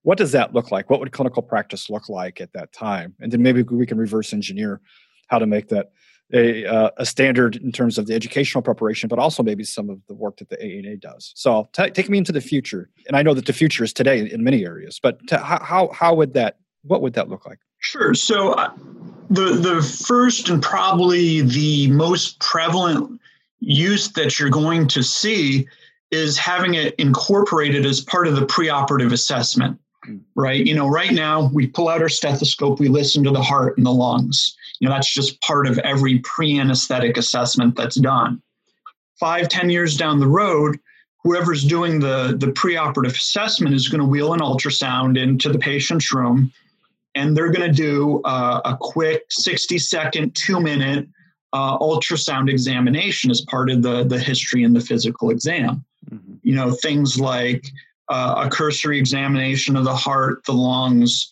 What 0.04 0.18
does 0.18 0.32
that 0.34 0.54
look 0.54 0.72
like? 0.72 0.90
What 0.90 1.00
would 1.00 1.12
clinical 1.12 1.42
practice 1.42 1.90
look 1.90 2.10
like 2.10 2.40
at 2.40 2.54
that 2.54 2.72
time? 2.74 3.16
And 3.20 3.32
then 3.32 3.42
maybe 3.42 3.64
we 3.64 3.86
can 3.86 3.98
reverse 3.98 4.34
engineer 4.34 4.82
how 5.28 5.40
to 5.40 5.46
make 5.46 5.70
that 5.70 5.92
a, 6.34 6.66
uh, 6.66 6.90
a 6.98 7.06
standard 7.06 7.56
in 7.58 7.72
terms 7.72 7.98
of 7.98 8.08
the 8.08 8.14
educational 8.14 8.62
preparation, 8.62 9.08
but 9.08 9.20
also 9.20 9.44
maybe 9.44 9.64
some 9.64 9.90
of 9.90 10.00
the 10.08 10.14
work 10.14 10.38
that 10.38 10.50
the 10.50 10.58
AANA 10.58 11.00
does. 11.00 11.32
So 11.36 11.70
t- 11.74 11.90
take 11.90 12.10
me 12.10 12.18
into 12.18 12.32
the 12.32 12.42
future, 12.42 12.90
and 13.08 13.16
I 13.16 13.22
know 13.22 13.34
that 13.34 13.46
the 13.46 13.54
future 13.54 13.84
is 13.84 13.94
today 13.94 14.30
in 14.30 14.44
many 14.44 14.66
areas. 14.66 15.00
But 15.02 15.20
how 15.30 15.90
how 15.94 16.16
would 16.16 16.34
that 16.34 16.58
what 16.84 17.02
would 17.02 17.14
that 17.14 17.30
look 17.30 17.46
like? 17.46 17.60
Sure. 17.80 18.14
So 18.14 18.54
uh, 18.54 18.72
the 19.30 19.52
the 19.54 19.82
first 19.82 20.50
and 20.50 20.62
probably 20.62 21.42
the 21.42 21.88
most 21.92 22.40
prevalent 22.40 23.20
use 23.60 24.10
that 24.14 24.40
you're 24.40 24.50
going 24.50 24.88
to 24.88 25.04
see 25.04 25.68
is 26.12 26.38
having 26.38 26.76
it 26.76 26.96
incorporated 26.96 27.86
as 27.86 28.02
part 28.02 28.28
of 28.28 28.36
the 28.36 28.46
preoperative 28.46 29.12
assessment. 29.12 29.80
Right. 30.36 30.66
You 30.66 30.76
know, 30.76 30.88
right 30.88 31.12
now 31.12 31.50
we 31.54 31.68
pull 31.68 31.90
out 31.90 32.02
our 32.02 32.10
stethoscope, 32.10 32.80
we 32.80 32.90
listen 32.90 33.24
to 33.24 33.32
the 33.32 33.42
heart 33.42 33.78
and 33.78 33.86
the 33.86 33.92
lungs 33.92 34.56
you 34.84 34.90
know, 34.90 34.96
that's 34.96 35.14
just 35.14 35.40
part 35.40 35.66
of 35.66 35.78
every 35.80 36.20
pre-anesthetic 36.20 37.16
assessment 37.16 37.78
that's 37.78 37.96
done. 37.96 38.42
Five, 39.18 39.48
ten 39.48 39.70
years 39.70 39.96
down 39.96 40.20
the 40.20 40.28
road, 40.28 40.78
whoever's 41.24 41.64
doing 41.64 42.02
the, 42.02 42.36
the 42.38 42.48
preoperative 42.48 43.16
assessment 43.16 43.74
is 43.74 43.88
going 43.88 44.02
to 44.02 44.06
wheel 44.06 44.34
an 44.34 44.42
ultrasound 44.42 45.18
into 45.18 45.50
the 45.50 45.58
patient's 45.58 46.14
room 46.14 46.52
and 47.16 47.38
they're 47.38 47.50
going 47.50 47.66
to 47.66 47.74
do 47.74 48.20
uh, 48.26 48.60
a 48.66 48.76
quick 48.76 49.24
60 49.30 49.78
second, 49.78 50.36
two 50.36 50.60
minute 50.60 51.08
uh, 51.54 51.78
ultrasound 51.78 52.50
examination 52.50 53.32
as 53.32 53.40
part 53.40 53.70
of 53.70 53.84
the, 53.84 54.04
the 54.04 54.20
history 54.20 54.66
and 54.66 54.76
the 54.76 54.82
physical 54.82 55.30
exam. 55.30 55.86
Mm-hmm. 56.12 56.34
You 56.42 56.56
know, 56.56 56.72
things 56.72 57.18
like 57.18 57.68
uh, 58.10 58.44
a 58.46 58.50
cursory 58.50 59.00
examination 59.00 59.76
of 59.76 59.86
the 59.86 59.96
heart, 59.96 60.44
the 60.46 60.54
lungs, 60.54 61.32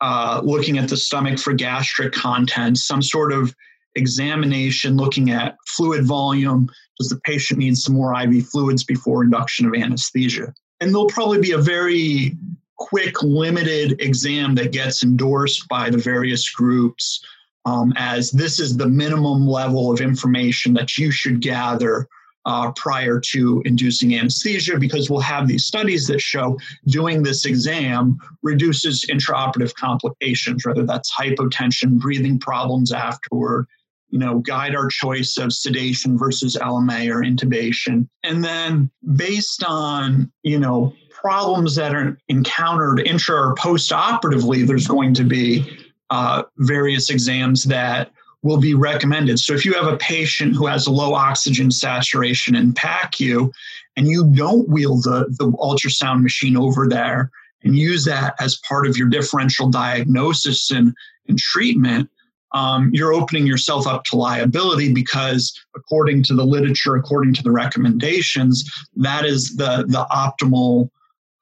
uh, 0.00 0.40
looking 0.42 0.78
at 0.78 0.88
the 0.88 0.96
stomach 0.96 1.38
for 1.38 1.52
gastric 1.52 2.12
contents, 2.12 2.86
some 2.86 3.02
sort 3.02 3.32
of 3.32 3.54
examination 3.94 4.96
looking 4.96 5.30
at 5.30 5.56
fluid 5.68 6.04
volume. 6.04 6.68
Does 6.98 7.08
the 7.08 7.20
patient 7.24 7.58
need 7.60 7.76
some 7.76 7.94
more 7.94 8.14
IV 8.20 8.46
fluids 8.48 8.84
before 8.84 9.22
induction 9.22 9.66
of 9.66 9.74
anesthesia? 9.74 10.52
And 10.80 10.90
there'll 10.90 11.06
probably 11.06 11.40
be 11.40 11.52
a 11.52 11.58
very 11.58 12.36
quick, 12.76 13.22
limited 13.22 14.00
exam 14.00 14.54
that 14.56 14.72
gets 14.72 15.04
endorsed 15.04 15.68
by 15.68 15.90
the 15.90 15.98
various 15.98 16.50
groups 16.50 17.24
um, 17.64 17.92
as 17.96 18.30
this 18.32 18.58
is 18.58 18.76
the 18.76 18.88
minimum 18.88 19.46
level 19.46 19.92
of 19.92 20.00
information 20.00 20.74
that 20.74 20.98
you 20.98 21.10
should 21.10 21.40
gather 21.40 22.08
uh, 22.44 22.72
prior 22.72 23.20
to 23.20 23.62
inducing 23.64 24.14
anesthesia 24.14 24.78
because 24.78 25.08
we'll 25.08 25.20
have 25.20 25.46
these 25.46 25.64
studies 25.66 26.06
that 26.08 26.20
show 26.20 26.58
doing 26.86 27.22
this 27.22 27.44
exam 27.44 28.18
reduces 28.42 29.04
intraoperative 29.06 29.74
complications, 29.74 30.66
whether 30.66 30.84
that's 30.84 31.12
hypotension, 31.12 31.98
breathing 31.98 32.38
problems 32.38 32.92
afterward, 32.92 33.66
you 34.10 34.18
know, 34.18 34.40
guide 34.40 34.74
our 34.74 34.88
choice 34.88 35.38
of 35.38 35.52
sedation 35.52 36.18
versus 36.18 36.56
LMA 36.60 37.08
or 37.14 37.22
intubation. 37.22 38.08
And 38.22 38.44
then 38.44 38.90
based 39.14 39.64
on, 39.64 40.30
you 40.42 40.58
know, 40.58 40.92
problems 41.10 41.76
that 41.76 41.94
are 41.94 42.18
encountered 42.28 43.00
intra 43.06 43.36
or 43.36 43.54
post 43.54 43.92
operatively, 43.92 44.64
there's 44.64 44.88
going 44.88 45.14
to 45.14 45.24
be 45.24 45.64
uh, 46.10 46.42
various 46.58 47.08
exams 47.08 47.64
that 47.64 48.10
will 48.42 48.58
be 48.58 48.74
recommended. 48.74 49.38
So 49.38 49.54
if 49.54 49.64
you 49.64 49.72
have 49.74 49.86
a 49.86 49.96
patient 49.96 50.54
who 50.54 50.66
has 50.66 50.86
a 50.86 50.90
low 50.90 51.14
oxygen 51.14 51.70
saturation 51.70 52.56
in 52.56 52.72
PACU 52.72 53.52
and 53.96 54.08
you 54.08 54.32
don't 54.34 54.68
wheel 54.68 54.96
the, 54.96 55.26
the 55.38 55.50
ultrasound 55.52 56.22
machine 56.22 56.56
over 56.56 56.88
there 56.88 57.30
and 57.62 57.76
use 57.76 58.04
that 58.04 58.34
as 58.40 58.60
part 58.68 58.86
of 58.86 58.96
your 58.96 59.08
differential 59.08 59.68
diagnosis 59.68 60.72
and, 60.72 60.92
and 61.28 61.38
treatment, 61.38 62.10
um, 62.52 62.90
you're 62.92 63.12
opening 63.12 63.46
yourself 63.46 63.86
up 63.86 64.02
to 64.04 64.16
liability 64.16 64.92
because 64.92 65.58
according 65.76 66.24
to 66.24 66.34
the 66.34 66.44
literature, 66.44 66.96
according 66.96 67.32
to 67.34 67.42
the 67.42 67.50
recommendations, 67.50 68.68
that 68.96 69.24
is 69.24 69.54
the, 69.56 69.84
the 69.86 70.04
optimal 70.10 70.90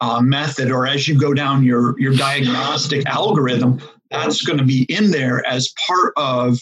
uh, 0.03 0.21
method 0.21 0.71
or 0.71 0.87
as 0.87 1.09
you 1.09 1.19
go 1.19 1.33
down 1.33 1.63
your, 1.65 1.99
your 1.99 2.15
diagnostic 2.15 3.07
algorithm, 3.07 3.81
that's 4.11 4.43
going 4.43 4.59
to 4.59 4.65
be 4.65 4.83
in 4.85 5.11
there 5.11 5.47
as 5.47 5.73
part 5.87 6.13
of 6.17 6.61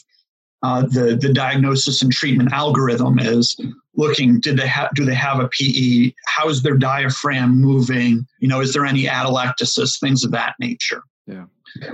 uh, 0.62 0.82
the 0.82 1.16
the 1.20 1.32
diagnosis 1.32 2.02
and 2.02 2.12
treatment 2.12 2.52
algorithm 2.52 3.18
is 3.18 3.56
looking 3.94 4.40
did 4.40 4.56
they 4.56 4.66
have 4.66 4.90
do 4.94 5.04
they 5.04 5.14
have 5.14 5.38
a 5.40 5.48
PE 5.48 6.12
how's 6.26 6.62
their 6.62 6.76
diaphragm 6.76 7.60
moving? 7.60 8.26
You 8.40 8.48
know 8.48 8.60
is 8.60 8.72
there 8.72 8.84
any 8.84 9.04
atelectasis 9.04 10.00
things 10.00 10.24
of 10.24 10.32
that 10.32 10.54
nature. 10.58 11.02
Yeah. 11.26 11.44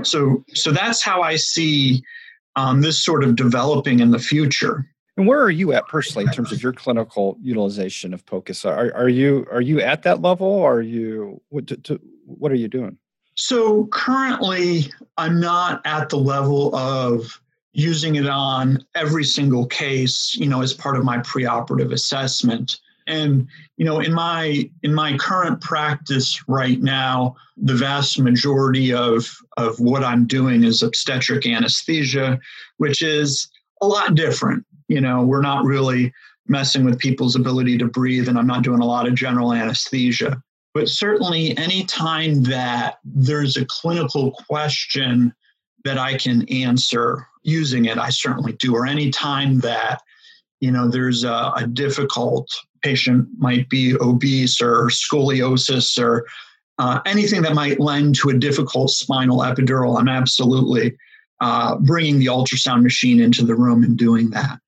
So 0.03 0.45
so 0.55 0.71
that's 0.71 1.03
how 1.03 1.23
I 1.23 1.37
see 1.37 2.03
um, 2.57 2.81
this 2.81 3.03
sort 3.05 3.25
of 3.25 3.37
developing 3.37 4.01
in 4.01 4.11
the 4.11 4.19
future. 4.19 4.89
And 5.17 5.27
where 5.27 5.43
are 5.43 5.51
you 5.51 5.73
at 5.73 5.87
personally 5.87 6.25
in 6.25 6.33
terms 6.33 6.51
of 6.51 6.63
your 6.63 6.73
clinical 6.73 7.37
utilization 7.41 8.13
of 8.15 8.27
POCUS? 8.27 8.65
Are, 8.65 8.93
are 8.95 9.09
you 9.09 9.47
are 9.51 9.61
you 9.61 9.81
at 9.81 10.03
that 10.03 10.23
level? 10.23 10.63
Are 10.63 10.81
you 10.81 11.41
what 11.51 11.67
to, 11.69 11.77
to, 11.77 12.01
what 12.25 12.51
are 12.51 12.57
you 12.57 12.69
doing? 12.69 12.99
So 13.37 13.87
currently 13.87 14.93
I'm 15.17 15.41
not 15.41 15.83
at 15.85 16.09
the 16.09 16.17
level 16.17 16.75
of 16.75 17.41
using 17.75 18.15
it 18.15 18.27
on 18.27 18.85
every 18.95 19.25
single 19.25 19.67
case, 19.67 20.35
you 20.37 20.49
know, 20.49 20.63
as 20.63 20.73
part 20.73 20.97
of 20.97 21.05
my 21.05 21.19
preoperative 21.19 21.93
assessment. 21.93 22.81
And 23.07 23.49
you 23.77 23.85
know, 23.85 24.01
in 24.01 24.15
my 24.15 24.71
in 24.83 24.95
my 24.95 25.19
current 25.19 25.61
practice 25.61 26.49
right 26.49 26.81
now, 26.81 27.37
the 27.57 27.75
vast 27.75 28.19
majority 28.19 28.95
of 28.95 29.29
of 29.59 29.79
what 29.79 30.03
I'm 30.03 30.27
doing 30.27 30.65
is 30.65 30.83
obstetric 30.83 31.47
anesthesia, 31.47 32.39
which 32.79 33.03
is 33.03 33.49
a 33.83 33.87
lot 33.87 34.15
different. 34.15 34.65
You 34.89 35.01
know, 35.01 35.23
we're 35.23 35.43
not 35.43 35.65
really 35.65 36.13
messing 36.47 36.85
with 36.85 36.99
people's 36.99 37.37
ability 37.37 37.77
to 37.79 37.87
breathe, 37.87 38.29
and 38.29 38.39
I'm 38.39 38.47
not 38.47 38.63
doing 38.63 38.81
a 38.81 38.87
lot 38.87 39.07
of 39.07 39.15
general 39.15 39.53
anesthesia. 39.53 40.43
But 40.73 40.89
certainly, 40.89 41.57
anytime 41.59 42.43
that 42.45 42.99
there's 43.05 43.57
a 43.57 43.67
clinical 43.67 44.33
question 44.33 45.35
that 45.85 45.99
I 45.99 46.17
can 46.17 46.49
answer 46.49 47.27
using 47.45 47.85
it, 47.85 47.99
I 47.99 48.11
certainly 48.11 48.53
do. 48.55 48.75
Or 48.75 48.87
any 48.87 49.11
time 49.11 49.61
that 49.61 50.03
you 50.61 50.71
know 50.71 50.89
there's 50.89 51.25
a, 51.25 51.53
a 51.57 51.67
difficult 51.67 52.49
patient 52.83 53.29
might 53.39 53.69
be 53.69 53.97
obese 54.01 54.61
or 54.61 54.89
scoliosis 54.89 55.99
or 55.99 56.27
uh, 56.79 57.01
anything 57.07 57.43
that 57.43 57.55
might 57.55 57.81
lend 57.81 58.15
to 58.17 58.31
a 58.31 58.35
difficult 58.35 58.91
spinal 58.91 59.39
epidural, 59.39 59.99
I'm 59.99 60.09
absolutely 60.09 60.97
uh, 61.41 61.77
bringing 61.77 62.19
the 62.19 62.27
ultrasound 62.27 62.83
machine 62.83 63.21
into 63.21 63.45
the 63.45 63.55
room 63.55 63.85
and 63.85 63.97
doing 63.97 64.31
that. 64.31 64.59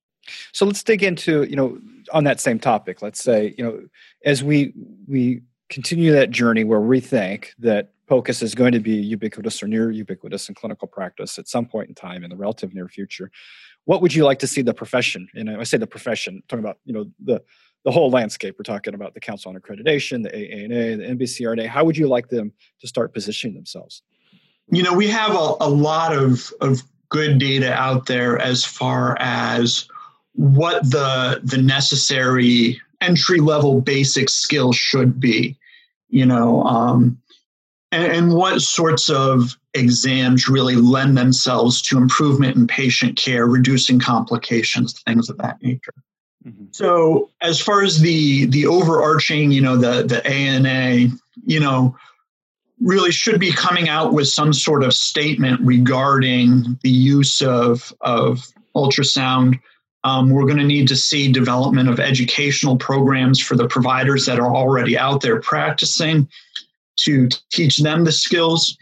So 0.53 0.67
let's 0.67 0.83
dig 0.83 1.03
into 1.03 1.45
you 1.45 1.57
know 1.57 1.79
on 2.13 2.25
that 2.25 2.41
same 2.41 2.59
topic. 2.59 3.03
Let's 3.03 3.23
say 3.23 3.55
you 3.57 3.65
know 3.65 3.81
as 4.25 4.43
we 4.43 4.73
we 5.07 5.43
continue 5.69 6.13
that 6.13 6.31
journey 6.31 6.65
where 6.65 6.81
we 6.81 7.01
think 7.01 7.53
that 7.59 7.93
POCUS 8.09 8.43
is 8.43 8.55
going 8.55 8.73
to 8.73 8.81
be 8.81 8.95
ubiquitous 8.95 9.63
or 9.63 9.69
near 9.69 9.91
ubiquitous 9.91 10.49
in 10.49 10.55
clinical 10.55 10.87
practice 10.89 11.39
at 11.39 11.49
some 11.49 11.67
point 11.67 11.89
in 11.89 11.95
time 11.95 12.23
in 12.23 12.31
the 12.31 12.37
relative 12.37 12.73
near 12.73 12.89
future. 12.89 13.31
What 13.85 14.03
would 14.03 14.15
you 14.15 14.25
like 14.25 14.39
to 14.41 14.47
see 14.47 14.63
the 14.63 14.75
profession? 14.75 15.29
And 15.35 15.51
I 15.51 15.65
say 15.65 15.77
the 15.77 15.87
profession, 15.87 16.43
talking 16.49 16.65
about 16.65 16.79
you 16.85 16.93
know 16.93 17.07
the 17.23 17.43
the 17.85 17.93
whole 17.93 18.11
landscape. 18.11 18.57
We're 18.59 18.65
talking 18.65 18.95
about 18.95 19.15
the 19.15 19.21
Council 19.21 19.49
on 19.49 19.57
Accreditation, 19.61 20.25
the 20.25 20.31
AANA, 20.31 20.99
the 20.99 21.25
NBCRNA. 21.25 21.69
How 21.69 21.85
would 21.85 21.97
you 21.97 22.09
like 22.09 22.29
them 22.29 22.53
to 22.81 22.89
start 22.89 23.15
positioning 23.15 23.55
themselves? 23.55 24.03
You 24.71 24.83
know, 24.83 24.93
we 24.93 25.07
have 25.09 25.31
a, 25.31 25.55
a 25.61 25.71
lot 25.71 26.13
of 26.13 26.53
of 26.61 26.83
good 27.09 27.39
data 27.39 27.73
out 27.73 28.07
there 28.07 28.39
as 28.39 28.65
far 28.65 29.17
as 29.21 29.89
what 30.33 30.83
the 30.91 31.41
the 31.45 31.59
necessary 31.59 32.81
entry 33.01 33.41
level 33.41 33.81
basic 33.81 34.29
skills 34.29 34.77
should 34.77 35.21
be. 35.21 35.57
You 36.09 36.27
know, 36.27 36.63
um, 36.65 37.19
and, 37.97 38.13
and 38.13 38.35
what 38.35 38.61
sorts 38.61 39.09
of 39.09 39.57
exams 39.75 40.49
really 40.49 40.77
lend 40.77 41.17
themselves 41.17 41.81
to 41.83 41.97
improvement 41.97 42.57
in 42.57 42.67
patient 42.67 43.17
care, 43.17 43.47
reducing 43.47 43.99
complications, 43.99 45.01
things 45.03 45.31
of 45.31 45.39
that 45.39 45.63
nature. 45.63 45.95
Mm-hmm. 46.47 46.67
So, 46.73 47.31
as 47.41 47.61
far 47.61 47.83
as 47.83 48.01
the 48.01 48.47
the 48.47 48.67
overarching, 48.67 49.51
you 49.51 49.63
know, 49.63 49.77
the 49.77 50.03
the 50.03 50.25
ANA, 50.27 51.09
you 51.45 51.61
know, 51.61 51.97
really 52.81 53.11
should 53.11 53.41
be 53.41 53.51
coming 53.51 53.89
out 53.89 54.13
with 54.13 54.29
some 54.29 54.53
sort 54.53 54.85
of 54.85 54.93
statement 54.93 55.61
regarding 55.63 56.79
the 56.83 56.91
use 56.91 57.41
of 57.41 57.93
of 58.03 58.47
ultrasound. 58.77 59.59
Um, 60.05 60.31
we're 60.31 60.45
going 60.45 60.59
to 60.59 60.65
need 60.65 60.87
to 60.89 60.97
see 60.97 61.33
development 61.33 61.89
of 61.89 61.99
educational 61.99 62.77
programs 62.77 63.41
for 63.41 63.57
the 63.57 63.67
providers 63.67 64.27
that 64.27 64.39
are 64.39 64.55
already 64.55 64.97
out 64.97 65.21
there 65.21 65.41
practicing 65.41 66.29
to 67.05 67.29
teach 67.53 67.79
them 67.79 68.05
the 68.05 68.13
skills. 68.13 68.77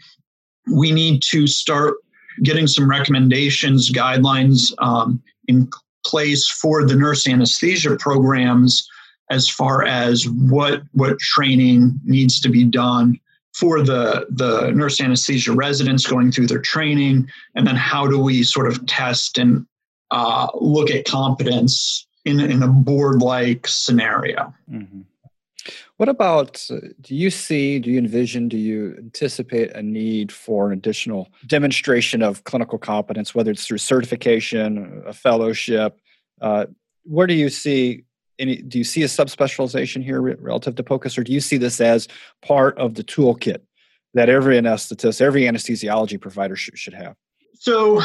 We 0.71 0.91
need 0.91 1.21
to 1.31 1.47
start 1.47 1.95
getting 2.43 2.67
some 2.67 2.89
recommendations, 2.89 3.91
guidelines 3.91 4.73
um, 4.79 5.21
in 5.47 5.69
place 6.05 6.47
for 6.49 6.85
the 6.85 6.95
nurse 6.95 7.27
anesthesia 7.27 7.95
programs 7.97 8.87
as 9.31 9.49
far 9.49 9.83
as 9.83 10.27
what 10.29 10.83
what 10.91 11.17
training 11.19 11.99
needs 12.03 12.39
to 12.39 12.49
be 12.49 12.63
done 12.63 13.19
for 13.53 13.81
the 13.81 14.25
the 14.29 14.71
nurse 14.71 15.01
anesthesia 15.01 15.53
residents 15.53 16.05
going 16.05 16.31
through 16.31 16.47
their 16.47 16.59
training, 16.59 17.27
and 17.55 17.65
then 17.65 17.75
how 17.75 18.05
do 18.05 18.19
we 18.19 18.43
sort 18.43 18.67
of 18.67 18.85
test 18.85 19.37
and 19.37 19.65
uh, 20.11 20.47
look 20.55 20.91
at 20.91 21.05
competence 21.05 22.05
in 22.25 22.39
in 22.39 22.61
a 22.61 22.67
board 22.67 23.21
like 23.21 23.67
scenario. 23.67 24.53
Mm-hmm. 24.71 25.01
What 25.97 26.09
about, 26.09 26.67
do 26.99 27.15
you 27.15 27.29
see, 27.29 27.79
do 27.79 27.89
you 27.89 27.97
envision, 27.97 28.49
do 28.49 28.57
you 28.57 28.95
anticipate 28.97 29.71
a 29.71 29.81
need 29.81 30.29
for 30.29 30.67
an 30.67 30.77
additional 30.77 31.29
demonstration 31.47 32.21
of 32.21 32.43
clinical 32.43 32.77
competence, 32.77 33.33
whether 33.33 33.51
it's 33.51 33.65
through 33.65 33.77
certification, 33.77 35.03
a 35.05 35.13
fellowship? 35.13 35.97
Uh, 36.41 36.65
where 37.03 37.27
do 37.27 37.33
you 37.33 37.49
see 37.49 38.03
any, 38.39 38.57
do 38.57 38.77
you 38.77 38.83
see 38.83 39.03
a 39.03 39.07
subspecialization 39.07 40.03
here 40.03 40.21
relative 40.21 40.75
to 40.75 40.83
POCUS, 40.83 41.17
or 41.17 41.23
do 41.23 41.31
you 41.31 41.39
see 41.39 41.55
this 41.55 41.79
as 41.79 42.09
part 42.41 42.77
of 42.77 42.95
the 42.95 43.03
toolkit 43.03 43.59
that 44.13 44.27
every 44.27 44.57
anesthetist, 44.57 45.21
every 45.21 45.43
anesthesiology 45.43 46.19
provider 46.19 46.57
sh- 46.57 46.71
should 46.75 46.93
have? 46.93 47.15
So 47.53 48.01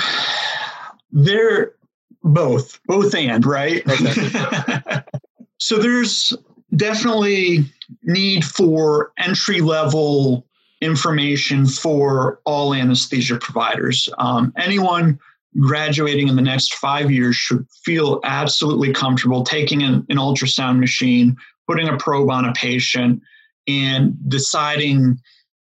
they're 1.10 1.74
both, 2.22 2.78
both 2.86 3.16
and, 3.16 3.44
right? 3.44 3.82
Okay. 3.88 5.02
so 5.58 5.78
there's 5.78 6.32
definitely 6.76 7.64
need 8.02 8.44
for 8.44 9.12
entry 9.18 9.60
level 9.60 10.46
information 10.80 11.66
for 11.66 12.40
all 12.44 12.72
anesthesia 12.72 13.36
providers. 13.36 14.08
Um, 14.18 14.52
anyone 14.56 15.18
graduating 15.58 16.28
in 16.28 16.36
the 16.36 16.42
next 16.42 16.74
five 16.74 17.10
years 17.10 17.36
should 17.36 17.66
feel 17.84 18.20
absolutely 18.24 18.92
comfortable 18.92 19.42
taking 19.42 19.82
an, 19.82 20.06
an 20.08 20.16
ultrasound 20.16 20.78
machine, 20.78 21.36
putting 21.66 21.88
a 21.88 21.96
probe 21.96 22.30
on 22.30 22.44
a 22.44 22.52
patient, 22.52 23.20
and 23.66 24.16
deciding 24.28 25.18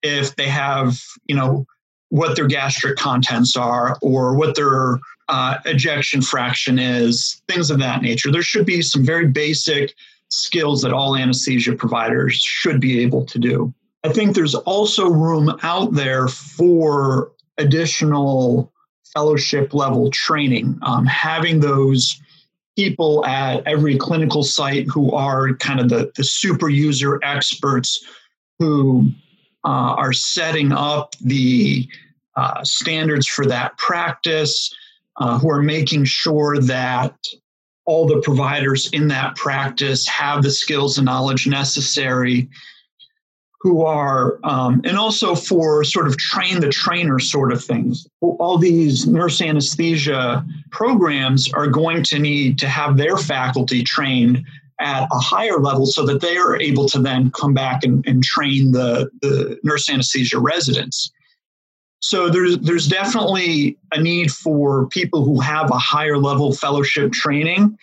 if 0.04 0.36
they 0.36 0.48
have, 0.48 1.00
you 1.26 1.36
know, 1.36 1.66
what 2.10 2.36
their 2.36 2.48
gastric 2.48 2.98
contents 2.98 3.56
are 3.56 3.98
or 4.02 4.36
what 4.36 4.56
their 4.56 5.00
uh, 5.30 5.58
ejection 5.66 6.22
fraction 6.22 6.80
is, 6.80 7.42
things 7.48 7.70
of 7.70 7.80
that 7.80 8.02
nature. 8.02 8.32
There 8.32 8.42
should 8.42 8.66
be 8.66 8.82
some 8.82 9.06
very 9.06 9.28
basic 9.28 9.94
skills 10.30 10.82
that 10.82 10.94
all 10.94 11.16
anesthesia 11.16 11.74
providers 11.74 12.36
should 12.36 12.80
be 12.80 13.02
able 13.02 13.26
to 13.26 13.40
do. 13.40 13.74
I 14.04 14.10
think 14.10 14.36
there's 14.36 14.56
also 14.56 15.10
room 15.10 15.58
out 15.62 15.94
there 15.94 16.28
for 16.28 17.32
additional 17.58 18.72
fellowship 19.14 19.74
level 19.74 20.10
training, 20.12 20.78
um, 20.84 21.06
having 21.06 21.60
those 21.60 22.22
people 22.78 23.26
at 23.26 23.66
every 23.68 23.98
clinical 23.98 24.44
site 24.44 24.88
who 24.88 25.12
are 25.12 25.54
kind 25.56 25.80
of 25.80 25.90
the, 25.90 26.12
the 26.16 26.24
super 26.24 26.70
user 26.70 27.20
experts 27.24 28.06
who 28.60 29.12
uh, 29.66 29.96
are 29.98 30.14
setting 30.14 30.72
up 30.72 31.16
the 31.20 31.88
uh, 32.38 32.64
standards 32.64 33.28
for 33.28 33.46
that 33.46 33.78
practice, 33.78 34.74
uh, 35.18 35.38
who 35.40 35.50
are 35.50 35.62
making 35.62 36.06
sure 36.06 36.58
that 36.60 37.16
all 37.90 38.06
the 38.06 38.22
providers 38.22 38.88
in 38.94 39.08
that 39.08 39.36
practice 39.36 40.08
have 40.08 40.44
the 40.44 40.52
skills 40.52 41.00
and 41.00 41.06
knowledge 41.06 41.48
necessary 41.48 42.48
who 43.62 43.84
are, 43.84 44.40
um, 44.44 44.80
and 44.86 44.96
also 44.96 45.34
for 45.34 45.84
sort 45.84 46.08
of 46.08 46.16
train 46.16 46.60
the 46.60 46.70
trainer 46.70 47.18
sort 47.18 47.52
of 47.52 47.64
things. 47.64 48.08
All 48.22 48.60
these 48.60 49.08
nurse 49.08 49.42
anesthesia 49.42 50.46
programs 50.70 51.52
are 51.52 51.66
going 51.66 52.04
to 52.04 52.20
need 52.20 52.60
to 52.60 52.70
have 52.70 52.96
their 52.96 53.18
faculty 53.18 53.84
trained 53.84 54.46
at 54.80 55.08
a 55.12 55.18
higher 55.18 55.58
level 55.58 55.88
so 55.88 56.06
that 56.06 56.22
they 56.22 56.38
are 56.38 56.62
able 56.62 56.88
to 56.90 57.00
then 57.00 57.32
come 57.32 57.56
back 57.56 57.84
and, 57.84 58.06
and 58.08 58.24
train 58.24 58.72
the, 58.72 59.10
the 59.24 59.60
nurse 59.64 59.90
anesthesia 59.90 60.40
residents. 60.40 61.12
So 62.02 62.30
there's 62.30 62.58
there's 62.60 62.88
definitely 62.88 63.78
a 63.92 64.02
need 64.02 64.32
for 64.32 64.88
people 64.88 65.24
who 65.24 65.40
have 65.42 65.70
a 65.70 65.78
higher 65.78 66.18
level 66.18 66.54
fellowship 66.54 67.12
training, 67.12 67.78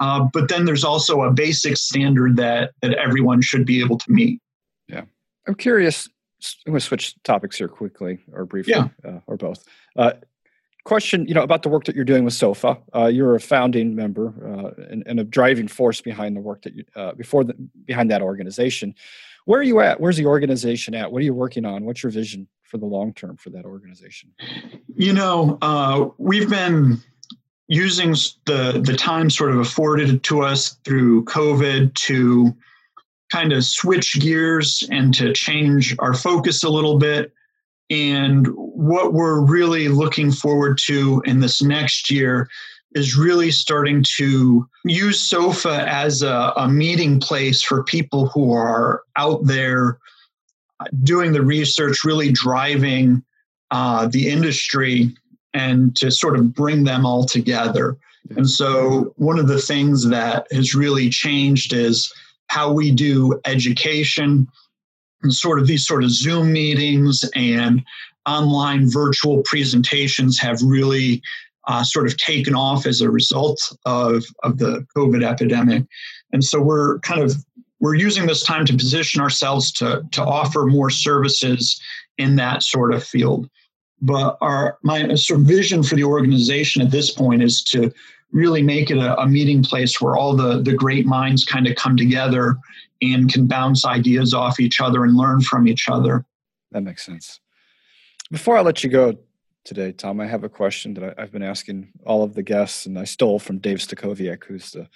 uh, 0.00 0.26
but 0.32 0.48
then 0.48 0.66
there's 0.66 0.84
also 0.84 1.22
a 1.22 1.32
basic 1.32 1.76
standard 1.76 2.36
that 2.36 2.72
that 2.82 2.94
everyone 2.94 3.40
should 3.40 3.64
be 3.64 3.80
able 3.80 3.98
to 3.98 4.12
meet. 4.12 4.40
Yeah, 4.88 5.02
I'm 5.48 5.54
curious. 5.54 6.08
I'm 6.66 6.72
going 6.72 6.80
to 6.80 6.84
switch 6.84 7.14
topics 7.22 7.56
here 7.56 7.68
quickly 7.68 8.18
or 8.32 8.44
briefly, 8.44 8.74
yeah. 8.74 8.88
uh, 9.02 9.20
or 9.26 9.38
both. 9.38 9.64
Uh, 9.96 10.12
question, 10.84 11.26
you 11.26 11.34
know, 11.34 11.42
about 11.42 11.62
the 11.62 11.70
work 11.70 11.84
that 11.84 11.96
you're 11.96 12.04
doing 12.04 12.24
with 12.24 12.34
SOFA. 12.34 12.76
Uh, 12.94 13.06
you're 13.06 13.34
a 13.34 13.40
founding 13.40 13.96
member 13.96 14.34
uh, 14.46 14.82
and, 14.90 15.02
and, 15.06 15.18
a 15.18 15.24
driving 15.24 15.66
force 15.66 16.02
behind 16.02 16.36
the 16.36 16.40
work 16.40 16.62
that 16.62 16.74
you 16.74 16.84
uh, 16.94 17.12
before 17.12 17.42
the, 17.42 17.54
behind 17.86 18.10
that 18.10 18.20
organization. 18.20 18.94
Where 19.44 19.60
are 19.60 19.64
you 19.64 19.80
at? 19.80 20.00
Where's 20.00 20.16
the 20.16 20.26
organization 20.26 20.94
at? 20.94 21.12
What 21.12 21.20
are 21.20 21.24
you 21.24 21.34
working 21.34 21.64
on? 21.64 21.84
What's 21.84 22.02
your 22.02 22.12
vision 22.12 22.48
for 22.62 22.78
the 22.78 22.86
long 22.86 23.12
term 23.12 23.36
for 23.36 23.50
that 23.50 23.64
organization? 23.64 24.30
You 24.94 25.12
know, 25.12 25.58
uh, 25.60 26.08
we've 26.18 26.48
been 26.48 26.98
using 27.68 28.12
the 28.46 28.82
the 28.84 28.96
time 28.96 29.30
sort 29.30 29.50
of 29.50 29.58
afforded 29.58 30.22
to 30.24 30.42
us 30.42 30.76
through 30.84 31.24
COVID 31.24 31.94
to 31.94 32.54
kind 33.30 33.52
of 33.52 33.64
switch 33.64 34.18
gears 34.20 34.86
and 34.90 35.14
to 35.14 35.32
change 35.32 35.96
our 35.98 36.14
focus 36.14 36.62
a 36.62 36.68
little 36.68 36.98
bit. 36.98 37.32
And 37.90 38.46
what 38.54 39.12
we're 39.12 39.40
really 39.40 39.88
looking 39.88 40.30
forward 40.30 40.78
to 40.86 41.22
in 41.26 41.40
this 41.40 41.62
next 41.62 42.10
year 42.10 42.48
is 42.94 43.16
really 43.16 43.50
starting 43.50 44.04
to 44.16 44.68
use 44.84 45.28
SOFA 45.28 45.86
as 45.88 46.22
a, 46.22 46.52
a 46.56 46.68
meeting 46.68 47.18
place 47.20 47.62
for 47.62 47.82
people 47.82 48.26
who 48.26 48.52
are 48.52 49.02
out 49.16 49.44
there 49.44 49.98
doing 51.02 51.32
the 51.32 51.42
research, 51.42 52.04
really 52.04 52.30
driving 52.30 53.22
uh, 53.70 54.06
the 54.06 54.28
industry, 54.28 55.14
and 55.52 55.94
to 55.96 56.10
sort 56.10 56.38
of 56.38 56.54
bring 56.54 56.84
them 56.84 57.04
all 57.04 57.24
together. 57.24 57.96
And 58.36 58.48
so, 58.48 59.12
one 59.16 59.38
of 59.38 59.48
the 59.48 59.60
things 59.60 60.08
that 60.08 60.46
has 60.52 60.74
really 60.74 61.10
changed 61.10 61.72
is 61.72 62.12
how 62.48 62.72
we 62.72 62.90
do 62.90 63.40
education 63.44 64.46
and 65.22 65.34
sort 65.34 65.58
of 65.58 65.66
these 65.66 65.86
sort 65.86 66.04
of 66.04 66.10
Zoom 66.10 66.52
meetings 66.52 67.24
and 67.34 67.82
online 68.26 68.90
virtual 68.90 69.42
presentations 69.42 70.38
have 70.38 70.60
really 70.62 71.22
uh, 71.66 71.82
sort 71.82 72.06
of 72.06 72.16
taken 72.16 72.54
off 72.54 72.86
as 72.86 73.00
a 73.00 73.10
result 73.10 73.76
of, 73.86 74.24
of 74.42 74.58
the 74.58 74.86
COVID 74.96 75.24
epidemic. 75.24 75.84
And 76.32 76.44
so 76.44 76.60
we're 76.60 76.98
kind 77.00 77.22
of 77.22 77.36
we're 77.80 77.94
using 77.94 78.26
this 78.26 78.42
time 78.42 78.64
to 78.64 78.76
position 78.76 79.20
ourselves 79.20 79.70
to, 79.72 80.02
to 80.12 80.24
offer 80.24 80.64
more 80.64 80.88
services 80.88 81.78
in 82.16 82.36
that 82.36 82.62
sort 82.62 82.94
of 82.94 83.04
field. 83.04 83.48
But 84.00 84.38
our 84.40 84.78
my 84.82 85.14
sort 85.14 85.40
of 85.40 85.46
vision 85.46 85.82
for 85.82 85.94
the 85.94 86.04
organization 86.04 86.82
at 86.82 86.90
this 86.90 87.10
point 87.10 87.42
is 87.42 87.62
to 87.64 87.92
really 88.32 88.62
make 88.62 88.90
it 88.90 88.98
a, 88.98 89.18
a 89.20 89.26
meeting 89.26 89.62
place 89.62 90.00
where 90.00 90.16
all 90.16 90.34
the, 90.34 90.60
the 90.60 90.72
great 90.72 91.06
minds 91.06 91.44
kind 91.44 91.66
of 91.66 91.76
come 91.76 91.96
together 91.96 92.56
and 93.00 93.32
can 93.32 93.46
bounce 93.46 93.84
ideas 93.84 94.34
off 94.34 94.58
each 94.58 94.80
other 94.80 95.04
and 95.04 95.16
learn 95.16 95.40
from 95.40 95.68
each 95.68 95.88
other. 95.88 96.24
That 96.72 96.82
makes 96.82 97.04
sense. 97.04 97.40
Before 98.30 98.56
I 98.56 98.62
let 98.62 98.82
you 98.82 98.90
go 98.90 99.18
today, 99.64 99.92
Tom, 99.92 100.20
I 100.20 100.26
have 100.26 100.44
a 100.44 100.48
question 100.48 100.94
that 100.94 101.18
I, 101.18 101.20
have 101.20 101.32
been 101.32 101.42
asking 101.42 101.88
all 102.04 102.22
of 102.22 102.34
the 102.34 102.42
guests, 102.42 102.86
and 102.86 102.98
I 102.98 103.04
stole 103.04 103.38
from 103.38 103.58
Dave 103.58 103.78
Stachowiak, 103.78 104.44
who's 104.44 104.72
the 104.72 104.88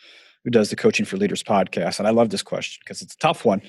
who 0.44 0.50
does 0.50 0.70
the 0.70 0.76
Coaching 0.76 1.04
for 1.04 1.16
Leaders 1.16 1.42
podcast. 1.42 1.98
And 1.98 2.06
I 2.06 2.12
love 2.12 2.30
this 2.30 2.42
question 2.42 2.80
because 2.84 3.02
it's 3.02 3.14
a 3.14 3.18
tough 3.18 3.44
one. 3.44 3.60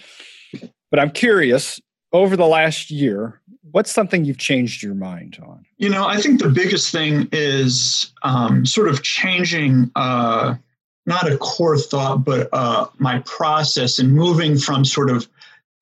But 0.92 1.00
I'm 1.00 1.12
curious 1.12 1.80
over 2.12 2.36
the 2.38 2.46
last 2.46 2.90
year, 2.92 3.42
what's 3.72 3.92
something 3.92 4.26
you've 4.26 4.38
changed 4.38 4.82
your 4.82 4.96
mind 4.96 5.40
on? 5.46 5.66
You 5.78 5.90
know, 5.90 6.08
I 6.08 6.18
think 6.18 6.40
the 6.42 6.50
biggest 6.50 6.92
thing 6.92 7.28
is 7.32 8.12
um, 8.24 8.66
sort 8.66 8.88
of 8.88 9.04
changing 9.04 9.92
uh, 9.96 10.56
not 11.06 11.32
a 11.32 11.38
core 11.38 11.78
thought, 11.78 12.24
but 12.24 12.50
uh, 12.54 12.88
my 12.98 13.20
process 13.26 14.00
and 14.00 14.14
moving 14.14 14.58
from 14.58 14.86
sort 14.86 15.10
of 15.10 15.28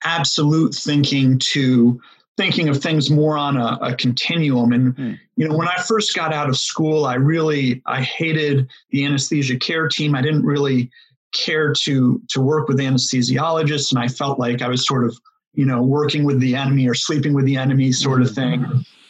absolute 0.03 0.73
thinking 0.73 1.39
to 1.39 1.99
thinking 2.38 2.69
of 2.69 2.82
things 2.82 3.10
more 3.10 3.36
on 3.36 3.58
a, 3.58 3.80
a 3.82 3.95
continuum. 3.95 4.71
And 4.71 4.95
mm. 4.95 5.19
you 5.36 5.47
know, 5.47 5.58
when 5.58 5.67
I 5.67 5.76
first 5.82 6.15
got 6.15 6.34
out 6.34 6.50
of 6.50 6.58
school, 6.58 7.06
I 7.06 7.15
really 7.15 7.82
I 7.86 8.02
hated 8.02 8.69
the 8.91 9.06
anesthesia 9.06 9.58
care 9.58 9.88
team. 9.88 10.15
I 10.15 10.21
didn't 10.21 10.45
really 10.45 10.89
care 11.34 11.73
to 11.84 12.21
to 12.30 12.41
work 12.41 12.67
with 12.67 12.78
anesthesiologists, 12.78 13.91
and 13.91 14.00
I 14.00 14.08
felt 14.08 14.39
like 14.39 14.62
I 14.62 14.67
was 14.67 14.88
sort 14.88 15.06
of 15.06 15.17
you 15.58 15.65
know, 15.65 15.82
working 15.82 16.23
with 16.23 16.39
the 16.39 16.56
enemy 16.56 16.88
or 16.88 16.93
sleeping 16.93 17.34
with 17.34 17.45
the 17.45 17.58
enemy 17.58 17.91
sort 17.91 18.21
of 18.21 18.32
thing. 18.32 18.63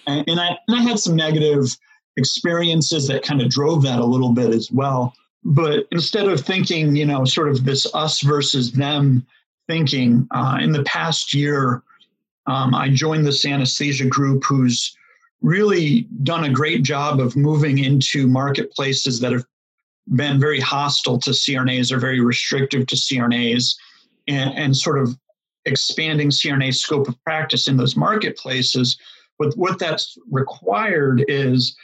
And, 0.07 0.23
and 0.27 0.39
I, 0.39 0.57
and 0.67 0.77
I 0.77 0.81
had 0.81 0.97
some 0.97 1.15
negative 1.15 1.65
experiences 2.15 3.05
that 3.09 3.21
kind 3.21 3.41
of 3.41 3.49
drove 3.49 3.83
that 3.83 3.99
a 3.99 4.05
little 4.05 4.31
bit 4.31 4.51
as 4.51 4.71
well. 4.71 5.13
But 5.43 5.87
instead 5.91 6.27
of 6.29 6.39
thinking, 6.39 6.95
you 6.95 7.05
know, 7.05 7.25
sort 7.25 7.49
of 7.49 7.65
this 7.65 7.85
us 7.93 8.21
versus 8.21 8.71
them 8.71 9.27
thinking, 9.67 10.25
uh, 10.31 10.59
in 10.61 10.71
the 10.71 10.83
past 10.83 11.33
year, 11.33 11.83
um, 12.47 12.73
I 12.73 12.89
joined 12.89 13.25
this 13.25 13.45
anesthesia 13.45 14.05
group 14.05 14.43
who's 14.45 14.95
really 15.41 16.07
done 16.23 16.45
a 16.45 16.49
great 16.49 16.81
job 16.83 17.19
of 17.19 17.35
moving 17.35 17.77
into 17.79 18.27
marketplaces 18.27 19.19
that 19.19 19.33
have 19.33 19.45
been 20.15 20.39
very 20.39 20.59
hostile 20.59 21.19
to 21.19 21.31
CRNAs 21.31 21.91
or 21.91 21.99
very 21.99 22.21
restrictive 22.21 22.87
to 22.87 22.95
CRNAs 22.95 23.75
and, 24.27 24.57
and 24.57 24.75
sort 24.75 24.99
of 24.99 25.15
expanding 25.65 26.29
CRNA's 26.29 26.81
scope 26.81 27.07
of 27.07 27.21
practice 27.23 27.67
in 27.67 27.77
those 27.77 27.95
marketplaces. 27.95 28.97
But 29.37 29.55
what 29.57 29.77
that's 29.77 30.17
required 30.31 31.25
is 31.27 31.75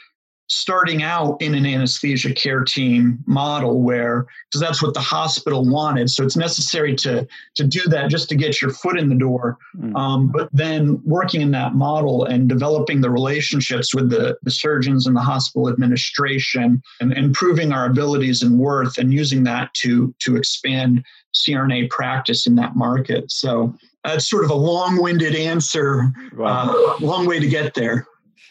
starting 0.54 1.02
out 1.02 1.40
in 1.40 1.54
an 1.54 1.66
anesthesia 1.66 2.32
care 2.32 2.62
team 2.62 3.18
model 3.26 3.82
where 3.82 4.26
because 4.48 4.60
that's 4.60 4.82
what 4.82 4.94
the 4.94 5.00
hospital 5.00 5.68
wanted 5.68 6.08
so 6.08 6.24
it's 6.24 6.36
necessary 6.36 6.94
to 6.94 7.26
to 7.54 7.64
do 7.64 7.80
that 7.88 8.08
just 8.08 8.28
to 8.28 8.36
get 8.36 8.62
your 8.62 8.70
foot 8.70 8.98
in 8.98 9.08
the 9.08 9.14
door 9.14 9.58
mm. 9.76 9.94
um, 9.96 10.28
but 10.28 10.48
then 10.52 11.00
working 11.04 11.40
in 11.40 11.50
that 11.50 11.74
model 11.74 12.24
and 12.24 12.48
developing 12.48 13.00
the 13.00 13.10
relationships 13.10 13.94
with 13.94 14.10
the, 14.10 14.36
the 14.42 14.50
surgeons 14.50 15.06
and 15.06 15.16
the 15.16 15.20
hospital 15.20 15.68
administration 15.68 16.80
and 17.00 17.12
improving 17.14 17.72
our 17.72 17.86
abilities 17.86 18.42
and 18.42 18.58
worth 18.58 18.96
and 18.96 19.12
using 19.12 19.42
that 19.44 19.72
to 19.74 20.14
to 20.20 20.36
expand 20.36 21.04
CRNA 21.34 21.90
practice 21.90 22.46
in 22.46 22.54
that 22.54 22.76
market. 22.76 23.30
So 23.30 23.74
that's 24.04 24.28
sort 24.28 24.44
of 24.44 24.50
a 24.50 24.54
long-winded 24.54 25.34
answer, 25.34 26.12
wow. 26.36 26.70
uh, 26.70 27.04
long 27.04 27.26
way 27.26 27.40
to 27.40 27.48
get 27.48 27.74
there. 27.74 28.06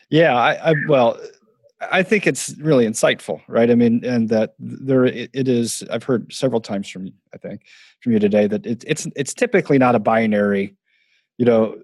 Yeah, 0.09 0.35
I, 0.35 0.71
I, 0.71 0.73
well, 0.87 1.17
I 1.91 2.03
think 2.03 2.27
it's 2.27 2.55
really 2.57 2.85
insightful, 2.85 3.41
right? 3.47 3.69
I 3.69 3.75
mean, 3.75 4.03
and 4.03 4.29
that 4.29 4.55
there 4.59 5.05
it, 5.05 5.29
is. 5.33 5.83
I've 5.91 6.03
heard 6.03 6.31
several 6.31 6.61
times 6.61 6.89
from 6.89 7.11
I 7.33 7.37
think 7.37 7.61
from 8.01 8.11
you 8.11 8.19
today 8.19 8.47
that 8.47 8.65
it, 8.65 8.83
it's 8.87 9.07
it's 9.15 9.33
typically 9.33 9.77
not 9.77 9.95
a 9.95 9.99
binary, 9.99 10.75
you 11.37 11.45
know, 11.45 11.77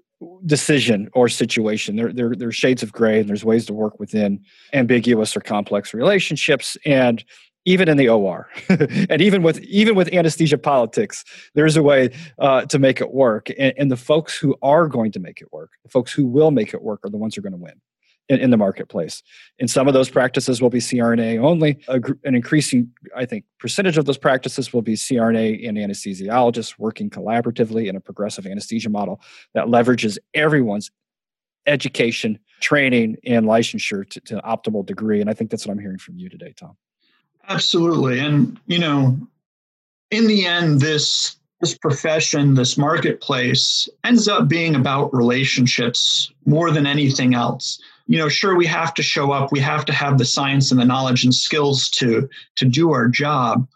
decision 0.46 1.10
or 1.14 1.30
situation. 1.30 1.96
There 1.96 2.12
there 2.12 2.36
there's 2.36 2.56
shades 2.56 2.84
of 2.84 2.92
gray, 2.92 3.20
and 3.20 3.30
there's 3.30 3.46
ways 3.46 3.66
to 3.68 3.74
work 3.74 4.00
within 4.00 4.44
ambiguous 4.74 5.36
or 5.36 5.42
complex 5.42 5.94
relationships, 5.94 6.78
and 6.86 7.24
even 7.66 7.90
in 7.90 7.98
the 7.98 8.10
OR, 8.10 8.50
and 8.70 9.22
even 9.22 9.44
with 9.44 9.60
even 9.62 9.96
with 9.96 10.14
anesthesia 10.14 10.58
politics, 10.58 11.24
there's 11.56 11.78
a 11.78 11.84
way 11.84 12.10
uh, 12.40 12.66
to 12.66 12.80
make 12.80 13.02
it 13.02 13.14
work. 13.14 13.50
And, 13.58 13.74
and, 13.78 13.92
the 13.92 13.98
folks 13.98 14.38
who 14.38 14.56
are 14.62 14.88
going 14.88 15.12
to 15.12 15.20
make 15.20 15.42
it 15.42 15.52
work, 15.52 15.72
the 15.84 15.90
folks 15.90 16.12
who 16.12 16.26
will 16.26 16.52
make 16.52 16.74
it 16.74 16.82
work, 16.82 17.02
are 17.04 17.10
the 17.10 17.18
ones 17.18 17.36
who 17.36 17.40
are 17.40 17.44
going 17.44 17.54
to 17.54 17.64
win 17.64 17.82
in, 18.30 18.40
in, 18.40 18.50
the 18.52 18.58
marketplace. 18.58 19.24
And 19.60 19.70
some 19.70 19.88
of 19.88 19.94
those 19.94 20.10
practices 20.10 20.62
will 20.62 20.70
be 20.70 20.80
CRNA 20.80 21.44
only. 21.44 21.80
A, 21.88 22.00
an 22.24 22.36
increasing, 22.36 22.92
I 23.16 23.26
think, 23.26 23.44
percentage 23.60 23.98
of 23.98 24.06
those 24.06 24.18
practices 24.18 24.72
will 24.72 24.84
be 24.84 24.94
CRNA 24.94 25.68
and 25.68 25.78
anesthesiologists 25.78 26.78
working 26.78 27.10
collaboratively 27.10 27.88
in 27.88 27.96
a 27.96 28.00
progressive 28.00 28.46
anesthesia 28.46 28.90
model 28.90 29.20
that 29.54 29.66
leverages 29.66 30.18
everyone's 30.34 30.92
education, 31.66 32.40
training, 32.62 33.18
and 33.26 33.46
licensure 33.46 34.08
to, 34.10 34.22
to 34.22 34.36
an 34.36 34.42
optimal 34.42 34.86
degree. 34.86 35.22
And 35.22 35.30
I 35.30 35.34
think 35.34 35.50
that's 35.50 35.66
what 35.66 35.74
I'm 35.74 35.80
hearing 35.80 35.98
from 35.98 36.18
you 36.18 36.30
today, 36.30 36.54
Tom. 36.56 36.78
Absolutely. 37.48 38.20
And, 38.20 38.60
you 38.68 38.80
know, 38.80 39.18
in 40.12 40.28
the 40.28 40.46
end, 40.46 40.80
this 40.80 41.36
this 41.62 41.78
profession, 41.78 42.56
this 42.56 42.78
marketplace 42.78 43.90
ends 44.04 44.28
up 44.28 44.48
being 44.48 44.76
about 44.76 45.14
relationships 45.14 46.32
more 46.46 46.72
than 46.72 46.86
anything 46.86 47.34
else. 47.34 47.80
You 48.08 48.18
know, 48.18 48.30
sure 48.30 48.56
we 48.56 48.66
have 48.66 48.94
to 48.96 49.04
show 49.04 49.32
up, 49.32 49.52
we 49.52 49.60
have 49.60 49.86
to 49.86 49.94
have 49.94 50.18
the 50.18 50.26
science 50.26 50.72
and 50.72 50.80
the 50.80 50.86
knowledge 50.86 51.24
and 51.24 51.34
skills 51.34 51.90
to 51.92 52.30
to 52.56 52.66
do 52.66 52.92
our 52.92 53.08
job, 53.08 53.68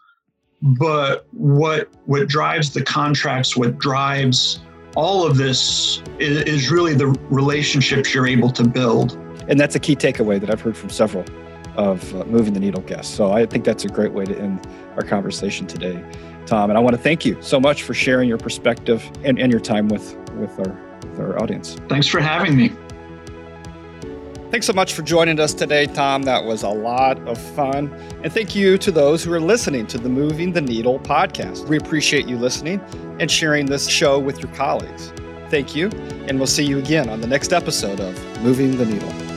but 0.62 1.26
what 1.32 1.90
what 2.06 2.28
drives 2.28 2.72
the 2.72 2.82
contracts, 2.82 3.56
what 3.56 3.78
drives 3.78 4.60
all 4.96 5.26
of 5.26 5.36
this 5.36 6.02
is, 6.18 6.42
is 6.42 6.70
really 6.70 6.94
the 6.94 7.08
relationships 7.28 8.14
you're 8.14 8.26
able 8.26 8.50
to 8.50 8.64
build. 8.64 9.12
And 9.48 9.60
that's 9.60 9.74
a 9.74 9.80
key 9.80 9.94
takeaway 9.94 10.40
that 10.40 10.50
I've 10.50 10.60
heard 10.60 10.76
from 10.76 10.90
several 10.90 11.24
of 11.76 12.14
uh, 12.14 12.24
moving 12.24 12.52
the 12.54 12.60
needle 12.60 12.82
guests. 12.82 13.14
So 13.14 13.32
I 13.32 13.46
think 13.46 13.64
that's 13.64 13.84
a 13.84 13.88
great 13.88 14.12
way 14.12 14.24
to 14.24 14.38
end 14.38 14.66
our 14.96 15.02
conversation 15.02 15.66
today, 15.66 16.04
Tom. 16.46 16.70
And 16.70 16.78
I 16.78 16.80
want 16.80 16.96
to 16.96 17.02
thank 17.02 17.24
you 17.24 17.36
so 17.40 17.58
much 17.60 17.82
for 17.82 17.94
sharing 17.94 18.28
your 18.28 18.38
perspective 18.38 19.08
and, 19.24 19.38
and 19.38 19.50
your 19.50 19.60
time 19.60 19.88
with, 19.88 20.16
with, 20.36 20.58
our, 20.58 20.74
with 21.08 21.20
our 21.20 21.42
audience. 21.42 21.76
Thanks 21.88 22.06
for 22.06 22.20
having 22.20 22.56
me. 22.56 22.72
Thanks 24.50 24.68
so 24.68 24.72
much 24.72 24.92
for 24.92 25.02
joining 25.02 25.40
us 25.40 25.52
today, 25.52 25.86
Tom. 25.86 26.22
That 26.22 26.44
was 26.44 26.62
a 26.62 26.68
lot 26.68 27.18
of 27.26 27.36
fun. 27.56 27.92
And 28.22 28.32
thank 28.32 28.54
you 28.54 28.78
to 28.78 28.92
those 28.92 29.24
who 29.24 29.32
are 29.32 29.40
listening 29.40 29.88
to 29.88 29.98
the 29.98 30.08
Moving 30.08 30.52
the 30.52 30.60
Needle 30.60 31.00
podcast. 31.00 31.66
We 31.66 31.76
appreciate 31.76 32.28
you 32.28 32.38
listening 32.38 32.80
and 33.18 33.28
sharing 33.28 33.66
this 33.66 33.88
show 33.88 34.20
with 34.20 34.38
your 34.38 34.52
colleagues. 34.52 35.12
Thank 35.50 35.74
you, 35.74 35.88
and 36.28 36.38
we'll 36.38 36.46
see 36.46 36.64
you 36.64 36.78
again 36.78 37.08
on 37.08 37.20
the 37.20 37.26
next 37.26 37.52
episode 37.52 37.98
of 37.98 38.42
Moving 38.42 38.76
the 38.76 38.86
Needle. 38.86 39.33